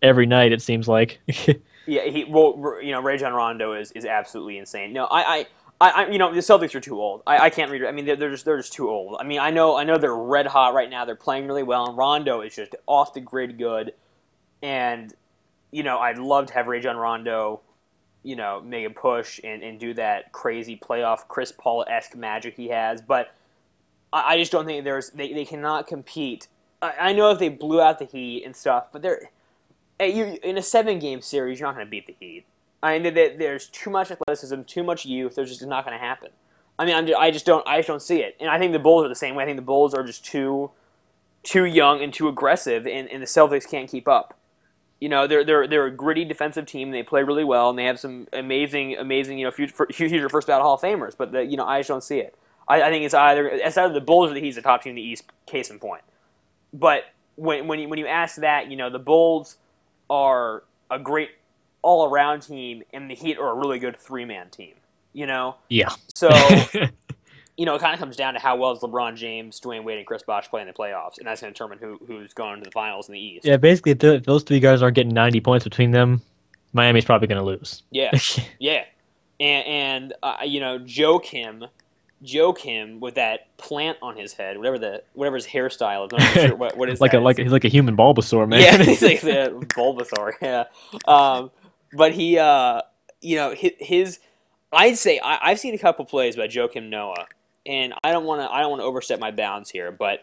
every 0.00 0.26
night. 0.26 0.52
It 0.52 0.62
seems 0.62 0.88
like. 0.88 1.20
yeah, 1.86 2.04
he 2.04 2.24
well, 2.24 2.78
you 2.82 2.92
know, 2.92 3.02
Rajon 3.02 3.32
Rondo 3.32 3.72
is 3.72 3.92
is 3.92 4.04
absolutely 4.04 4.58
insane. 4.58 4.92
No, 4.92 5.04
I, 5.06 5.22
I 5.22 5.46
I, 5.82 5.90
I, 5.90 6.08
you 6.10 6.18
know, 6.18 6.32
the 6.32 6.40
Celtics 6.40 6.76
are 6.76 6.80
too 6.80 7.00
old. 7.00 7.22
I, 7.26 7.38
I 7.38 7.50
can't 7.50 7.68
read. 7.68 7.84
I 7.84 7.90
mean, 7.90 8.04
they're, 8.04 8.14
they're 8.14 8.30
just 8.30 8.44
they're 8.44 8.58
just 8.58 8.72
too 8.72 8.88
old. 8.88 9.16
I 9.18 9.24
mean, 9.24 9.40
I 9.40 9.50
know 9.50 9.76
I 9.76 9.82
know 9.82 9.98
they're 9.98 10.14
red 10.14 10.46
hot 10.46 10.74
right 10.74 10.88
now. 10.88 11.04
They're 11.04 11.16
playing 11.16 11.48
really 11.48 11.64
well, 11.64 11.88
and 11.88 11.98
Rondo 11.98 12.40
is 12.40 12.54
just 12.54 12.76
off 12.86 13.14
the 13.14 13.20
grid 13.20 13.58
good. 13.58 13.92
And 14.62 15.12
you 15.72 15.82
know, 15.82 15.98
I'd 15.98 16.18
love 16.18 16.46
to 16.46 16.54
have 16.54 16.68
Rajon 16.68 16.96
Rondo, 16.96 17.60
you 18.22 18.36
know, 18.36 18.60
make 18.60 18.86
a 18.86 18.90
push 18.90 19.40
and, 19.42 19.62
and 19.62 19.80
do 19.80 19.94
that 19.94 20.30
crazy 20.30 20.76
playoff 20.76 21.26
Chris 21.26 21.52
Paul 21.52 21.84
esque 21.88 22.14
magic 22.14 22.56
he 22.56 22.68
has. 22.68 23.02
But 23.02 23.34
I, 24.12 24.34
I, 24.34 24.38
just 24.38 24.52
don't 24.52 24.66
think 24.66 24.84
there's 24.84 25.10
they, 25.10 25.32
they 25.32 25.44
cannot 25.44 25.88
compete. 25.88 26.46
I, 26.80 26.94
I 27.00 27.12
know 27.12 27.30
if 27.30 27.40
they 27.40 27.48
blew 27.48 27.80
out 27.80 27.98
the 27.98 28.04
Heat 28.04 28.44
and 28.44 28.54
stuff, 28.54 28.86
but 28.92 29.02
they're 29.02 29.30
you 30.00 30.38
in 30.42 30.58
a 30.58 30.62
seven 30.62 30.98
game 30.98 31.20
series, 31.20 31.58
you're 31.58 31.68
not 31.68 31.74
going 31.74 31.86
to 31.86 31.90
beat 31.90 32.06
the 32.06 32.16
Heat. 32.20 32.44
I 32.82 32.98
mean, 32.98 33.14
there's 33.14 33.68
too 33.68 33.90
much 33.90 34.10
athleticism, 34.10 34.62
too 34.62 34.82
much 34.82 35.06
youth. 35.06 35.36
There's 35.36 35.50
just 35.50 35.64
not 35.66 35.84
going 35.84 35.96
to 35.96 36.04
happen. 36.04 36.30
I 36.78 36.84
mean, 36.84 37.14
i 37.14 37.30
just 37.30 37.46
don't, 37.46 37.66
I 37.66 37.76
just 37.78 37.86
don't 37.86 38.02
see 38.02 38.18
it. 38.18 38.36
And 38.40 38.50
I 38.50 38.58
think 38.58 38.72
the 38.72 38.80
Bulls 38.80 39.04
are 39.04 39.08
the 39.08 39.14
same 39.14 39.36
way. 39.36 39.44
I 39.44 39.46
think 39.46 39.56
the 39.56 39.62
Bulls 39.62 39.94
are 39.94 40.02
just 40.02 40.24
too, 40.24 40.70
too 41.44 41.64
young 41.64 42.02
and 42.02 42.12
too 42.12 42.26
aggressive, 42.26 42.86
and, 42.86 43.08
and 43.08 43.22
the 43.22 43.26
Celtics 43.26 43.70
can't 43.70 43.88
keep 43.88 44.08
up. 44.08 44.36
You 45.02 45.08
know, 45.08 45.26
they're 45.26 45.42
they're 45.42 45.66
they're 45.66 45.86
a 45.86 45.90
gritty 45.90 46.24
defensive 46.24 46.64
team. 46.64 46.92
They 46.92 47.02
play 47.02 47.24
really 47.24 47.42
well, 47.42 47.70
and 47.70 47.76
they 47.76 47.86
have 47.86 47.98
some 47.98 48.28
amazing, 48.32 48.94
amazing, 48.96 49.36
you 49.36 49.44
know, 49.44 49.50
future, 49.50 49.88
future 49.92 50.28
first 50.28 50.46
ballot 50.46 50.62
Hall 50.62 50.74
of 50.74 50.80
Famers. 50.80 51.16
But 51.16 51.32
the, 51.32 51.44
you 51.44 51.56
know, 51.56 51.66
I 51.66 51.80
just 51.80 51.88
don't 51.88 52.04
see 52.04 52.20
it. 52.20 52.36
I, 52.68 52.82
I 52.82 52.90
think 52.90 53.04
it's 53.04 53.12
either 53.12 53.48
it's 53.48 53.76
either 53.76 53.92
the 53.92 54.00
Bulls 54.00 54.30
or 54.30 54.34
the 54.34 54.40
Heat's 54.40 54.54
the 54.54 54.62
top 54.62 54.84
team 54.84 54.90
in 54.90 54.94
the 54.94 55.02
East. 55.02 55.24
Case 55.44 55.70
in 55.70 55.80
point. 55.80 56.02
But 56.72 57.06
when 57.34 57.66
when 57.66 57.80
you, 57.80 57.88
when 57.88 57.98
you 57.98 58.06
ask 58.06 58.36
that, 58.36 58.70
you 58.70 58.76
know, 58.76 58.90
the 58.90 59.00
Bulls 59.00 59.56
are 60.08 60.62
a 60.88 61.00
great 61.00 61.30
all 61.82 62.08
around 62.08 62.42
team, 62.42 62.84
and 62.92 63.10
the 63.10 63.16
Heat 63.16 63.38
are 63.38 63.50
a 63.50 63.54
really 63.54 63.80
good 63.80 63.96
three 63.98 64.24
man 64.24 64.50
team. 64.50 64.74
You 65.12 65.26
know. 65.26 65.56
Yeah. 65.68 65.90
So. 66.14 66.30
you 67.56 67.66
know, 67.66 67.74
it 67.74 67.80
kind 67.80 67.92
of 67.92 68.00
comes 68.00 68.16
down 68.16 68.34
to 68.34 68.40
how 68.40 68.56
well 68.56 68.72
is 68.72 68.80
LeBron 68.80 69.16
James, 69.16 69.60
Dwyane 69.60 69.84
Wade, 69.84 69.98
and 69.98 70.06
Chris 70.06 70.22
Bosh 70.22 70.48
play 70.48 70.62
in 70.62 70.66
the 70.66 70.72
playoffs, 70.72 71.18
and 71.18 71.26
that's 71.26 71.40
going 71.42 71.52
to 71.52 71.54
determine 71.54 71.78
who 71.78 72.00
who's 72.06 72.32
going 72.32 72.58
to 72.60 72.64
the 72.64 72.70
finals 72.70 73.08
in 73.08 73.12
the 73.12 73.20
East. 73.20 73.44
Yeah, 73.44 73.56
basically, 73.56 73.92
if 73.92 74.24
those 74.24 74.42
three 74.42 74.60
guys 74.60 74.82
aren't 74.82 74.94
getting 74.94 75.12
ninety 75.12 75.40
points 75.40 75.64
between 75.64 75.90
them, 75.90 76.22
Miami's 76.72 77.04
probably 77.04 77.28
going 77.28 77.40
to 77.40 77.44
lose. 77.44 77.82
Yeah, 77.90 78.10
yeah, 78.58 78.84
and 79.38 79.66
and 79.66 80.14
uh, 80.22 80.36
you 80.44 80.60
know, 80.60 80.78
Joakim, 80.78 81.68
joke 82.22 82.58
him 82.58 83.00
with 83.00 83.16
that 83.16 83.54
plant 83.56 83.98
on 84.00 84.16
his 84.16 84.32
head, 84.32 84.56
whatever 84.56 84.78
the 84.78 85.02
whatever 85.14 85.36
his 85.36 85.46
hairstyle 85.46 86.06
is. 86.06 86.12
I'm 86.12 86.18
not 86.18 86.48
sure 86.48 86.56
what, 86.56 86.76
what 86.76 86.88
is 86.88 87.00
like 87.00 87.12
that? 87.12 87.20
a 87.20 87.24
like 87.24 87.38
he's 87.38 87.52
like 87.52 87.64
a 87.64 87.68
human 87.68 87.96
Bulbasaur, 87.96 88.48
man. 88.48 88.60
Yeah, 88.60 88.76
he's 88.82 89.02
like 89.02 89.20
the 89.20 89.52
Bulbasaur. 89.74 90.32
Yeah, 90.40 90.64
um, 91.06 91.50
but 91.92 92.12
he, 92.12 92.38
uh, 92.38 92.82
you 93.20 93.36
know, 93.36 93.54
his, 93.54 93.72
his 93.78 94.18
I'd 94.72 94.96
say 94.96 95.20
I, 95.22 95.50
have 95.50 95.60
seen 95.60 95.74
a 95.74 95.78
couple 95.78 96.04
plays 96.04 96.36
by 96.36 96.48
Joakim 96.48 96.88
Noah, 96.88 97.26
and 97.66 97.94
I 98.02 98.12
don't 98.12 98.24
want 98.24 98.40
to 98.40 98.52
I 98.52 98.60
don't 98.60 98.70
want 98.70 98.80
to 98.80 98.86
overstep 98.86 99.20
my 99.20 99.30
bounds 99.30 99.70
here, 99.70 99.92
but 99.92 100.20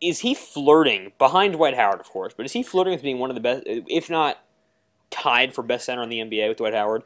is 0.00 0.18
he 0.18 0.34
flirting 0.34 1.12
behind 1.18 1.54
Dwight 1.54 1.74
Howard, 1.74 2.00
of 2.00 2.08
course? 2.08 2.34
But 2.36 2.46
is 2.46 2.52
he 2.52 2.62
flirting 2.62 2.92
with 2.92 3.02
being 3.02 3.18
one 3.18 3.30
of 3.30 3.34
the 3.34 3.40
best, 3.40 3.62
if 3.66 4.10
not 4.10 4.42
tied 5.10 5.54
for 5.54 5.62
best 5.62 5.86
center 5.86 6.02
in 6.02 6.08
the 6.08 6.18
NBA 6.18 6.48
with 6.48 6.58
Dwight 6.58 6.74
Howard? 6.74 7.04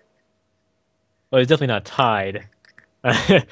Well, 1.31 1.40
he's 1.40 1.48
definitely 1.48 1.74
not 1.74 1.85
tied. 1.85 2.48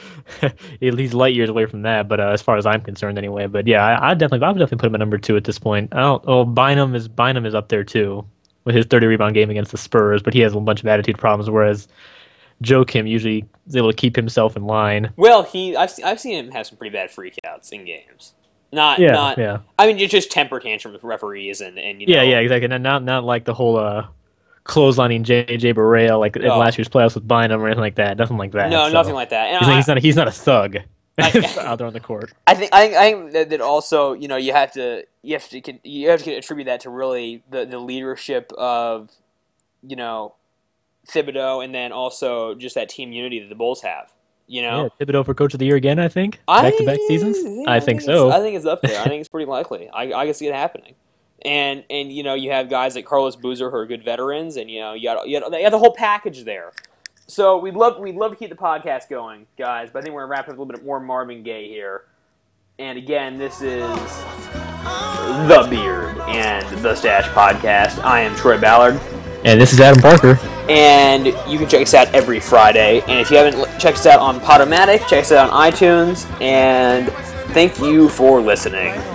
he's 0.80 1.14
light 1.14 1.34
years 1.34 1.48
away 1.48 1.66
from 1.66 1.82
that, 1.82 2.08
but 2.08 2.18
uh, 2.18 2.30
as 2.30 2.42
far 2.42 2.56
as 2.56 2.66
I'm 2.66 2.80
concerned, 2.80 3.18
anyway. 3.18 3.46
But 3.46 3.66
yeah, 3.66 3.84
I, 3.84 4.10
I 4.10 4.14
definitely, 4.14 4.44
I 4.44 4.50
would 4.50 4.58
definitely 4.58 4.78
put 4.78 4.86
him 4.86 4.94
at 4.94 4.98
number 4.98 5.18
two 5.18 5.36
at 5.36 5.44
this 5.44 5.58
point. 5.58 5.94
I 5.94 6.00
don't. 6.00 6.24
Oh, 6.26 6.44
Bynum 6.44 6.94
is 6.94 7.06
Bynum 7.06 7.46
is 7.46 7.54
up 7.54 7.68
there 7.68 7.84
too 7.84 8.24
with 8.64 8.74
his 8.74 8.86
30 8.86 9.06
rebound 9.06 9.34
game 9.34 9.50
against 9.50 9.70
the 9.70 9.78
Spurs, 9.78 10.22
but 10.22 10.32
he 10.32 10.40
has 10.40 10.54
a 10.54 10.60
bunch 10.60 10.80
of 10.80 10.86
attitude 10.86 11.18
problems. 11.18 11.50
Whereas 11.50 11.86
Joakim 12.62 13.08
usually 13.08 13.44
is 13.66 13.76
able 13.76 13.90
to 13.90 13.96
keep 13.96 14.16
himself 14.16 14.56
in 14.56 14.64
line. 14.64 15.12
Well, 15.16 15.42
he 15.42 15.76
I've 15.76 15.92
I've 16.04 16.20
seen 16.20 16.44
him 16.44 16.50
have 16.52 16.66
some 16.66 16.78
pretty 16.78 16.92
bad 16.92 17.10
freakouts 17.10 17.72
in 17.72 17.84
games. 17.84 18.34
Not 18.72 18.98
yeah, 18.98 19.12
not 19.12 19.38
yeah. 19.38 19.58
I 19.78 19.86
mean, 19.86 19.98
it's 19.98 20.10
just 20.10 20.30
temper 20.30 20.58
tantrum 20.58 20.92
with 20.92 21.04
referees 21.04 21.60
and 21.60 21.78
and 21.78 22.00
you 22.00 22.06
know, 22.06 22.14
yeah, 22.14 22.22
yeah, 22.22 22.38
exactly. 22.38 22.72
And 22.72 22.82
not 22.82 23.04
not 23.04 23.24
like 23.24 23.44
the 23.44 23.54
whole 23.54 23.76
uh, 23.76 24.06
clotheslining 24.64 25.24
JJ 25.24 25.74
Barea 25.74 26.18
like 26.18 26.36
in 26.36 26.46
oh. 26.46 26.58
last 26.58 26.76
year's 26.76 26.88
playoffs 26.88 27.14
with 27.14 27.26
Bynum 27.26 27.62
or 27.62 27.66
anything 27.66 27.82
like 27.82 27.96
that. 27.96 28.16
Nothing 28.16 28.36
like 28.36 28.52
that. 28.52 28.70
No, 28.70 28.88
so. 28.88 28.92
nothing 28.92 29.14
like 29.14 29.30
that. 29.30 29.60
He's, 29.60 29.68
I, 29.68 29.76
he's, 29.76 29.88
not 29.88 29.96
a, 29.96 30.00
he's 30.00 30.16
not 30.16 30.28
a 30.28 30.32
thug. 30.32 30.78
I, 31.18 31.54
out 31.60 31.78
there 31.78 31.86
on 31.86 31.92
the 31.92 32.00
court. 32.00 32.32
I 32.46 32.54
think 32.54 32.72
I 32.72 32.80
think, 32.80 32.96
I 32.96 33.12
think 33.12 33.32
that, 33.32 33.50
that, 33.50 33.60
also 33.60 34.14
you 34.14 34.28
know 34.28 34.36
you 34.36 34.52
have 34.52 34.72
to 34.72 35.04
you 35.22 35.34
have 35.34 35.48
to 35.50 35.88
you 35.88 36.08
have 36.08 36.22
to 36.24 36.34
attribute 36.34 36.66
that 36.66 36.80
to 36.80 36.90
really 36.90 37.44
the, 37.50 37.64
the 37.64 37.78
leadership 37.78 38.52
of 38.58 39.10
you 39.82 39.96
know 39.96 40.34
Thibodeau 41.06 41.64
and 41.64 41.74
then 41.74 41.92
also 41.92 42.54
just 42.54 42.74
that 42.74 42.88
team 42.88 43.12
unity 43.12 43.40
that 43.40 43.48
the 43.48 43.54
Bulls 43.54 43.82
have. 43.82 44.12
You 44.46 44.62
know, 44.62 44.90
yeah, 45.00 45.06
Thibodeau 45.06 45.24
for 45.24 45.32
Coach 45.32 45.54
of 45.54 45.58
the 45.58 45.66
Year 45.66 45.76
again. 45.76 45.98
I 45.98 46.08
think 46.08 46.38
back 46.46 46.76
to 46.76 46.84
back 46.84 46.98
seasons. 47.08 47.38
Yeah, 47.42 47.64
I, 47.66 47.76
I, 47.76 47.80
think, 47.80 48.02
think 48.02 48.02
so. 48.02 48.30
I 48.30 48.40
think 48.40 48.56
it's 48.56 48.66
up 48.66 48.82
there. 48.82 49.00
I 49.00 49.04
think 49.04 49.20
it's 49.20 49.28
pretty 49.30 49.46
likely. 49.48 49.88
I, 49.88 50.12
I 50.12 50.26
can 50.26 50.34
see 50.34 50.46
it 50.46 50.54
happening. 50.54 50.94
And 51.42 51.84
and 51.88 52.12
you 52.12 52.22
know 52.22 52.34
you 52.34 52.50
have 52.50 52.68
guys 52.68 52.94
like 52.94 53.06
Carlos 53.06 53.36
Boozer 53.36 53.70
who 53.70 53.76
are 53.76 53.86
good 53.86 54.04
veterans, 54.04 54.56
and 54.56 54.70
you 54.70 54.80
know 54.80 54.92
you 54.92 55.04
got 55.04 55.26
you, 55.26 55.40
got, 55.40 55.50
you 55.52 55.62
have 55.62 55.72
the 55.72 55.78
whole 55.78 55.94
package 55.94 56.44
there. 56.44 56.72
So 57.26 57.58
we'd 57.58 57.74
love 57.74 57.98
we'd 57.98 58.16
love 58.16 58.32
to 58.32 58.36
keep 58.36 58.50
the 58.50 58.56
podcast 58.56 59.08
going, 59.08 59.46
guys. 59.58 59.88
But 59.90 60.00
I 60.00 60.02
think 60.02 60.14
we're 60.14 60.22
gonna 60.22 60.30
wrap 60.30 60.44
up 60.44 60.48
a 60.48 60.50
little 60.50 60.66
bit 60.66 60.84
more 60.84 61.00
Marvin 61.00 61.42
Gaye 61.42 61.68
here. 61.68 62.04
And 62.78 62.98
again, 62.98 63.38
this 63.38 63.62
is 63.62 63.88
the 65.48 65.66
Beard 65.70 66.18
and 66.28 66.66
the 66.84 66.94
Stash 66.94 67.26
podcast. 67.28 68.02
I 68.04 68.20
am 68.20 68.34
Troy 68.36 68.60
Ballard, 68.60 69.00
and 69.44 69.60
this 69.60 69.72
is 69.72 69.80
Adam 69.80 70.02
Parker. 70.02 70.38
And 70.68 71.26
you 71.26 71.58
can 71.58 71.68
check 71.68 71.82
us 71.82 71.94
out 71.94 72.08
every 72.14 72.40
Friday. 72.40 73.00
And 73.02 73.20
if 73.20 73.30
you 73.30 73.36
haven't 73.36 73.64
checked 73.78 73.98
us 73.98 74.06
out 74.06 74.20
on 74.20 74.40
Podomatic, 74.40 75.06
check 75.08 75.20
us 75.20 75.32
out 75.32 75.50
on 75.50 75.72
iTunes. 75.72 76.28
And 76.40 77.10
thank 77.52 77.78
you 77.80 78.08
for 78.08 78.40
listening. 78.40 79.13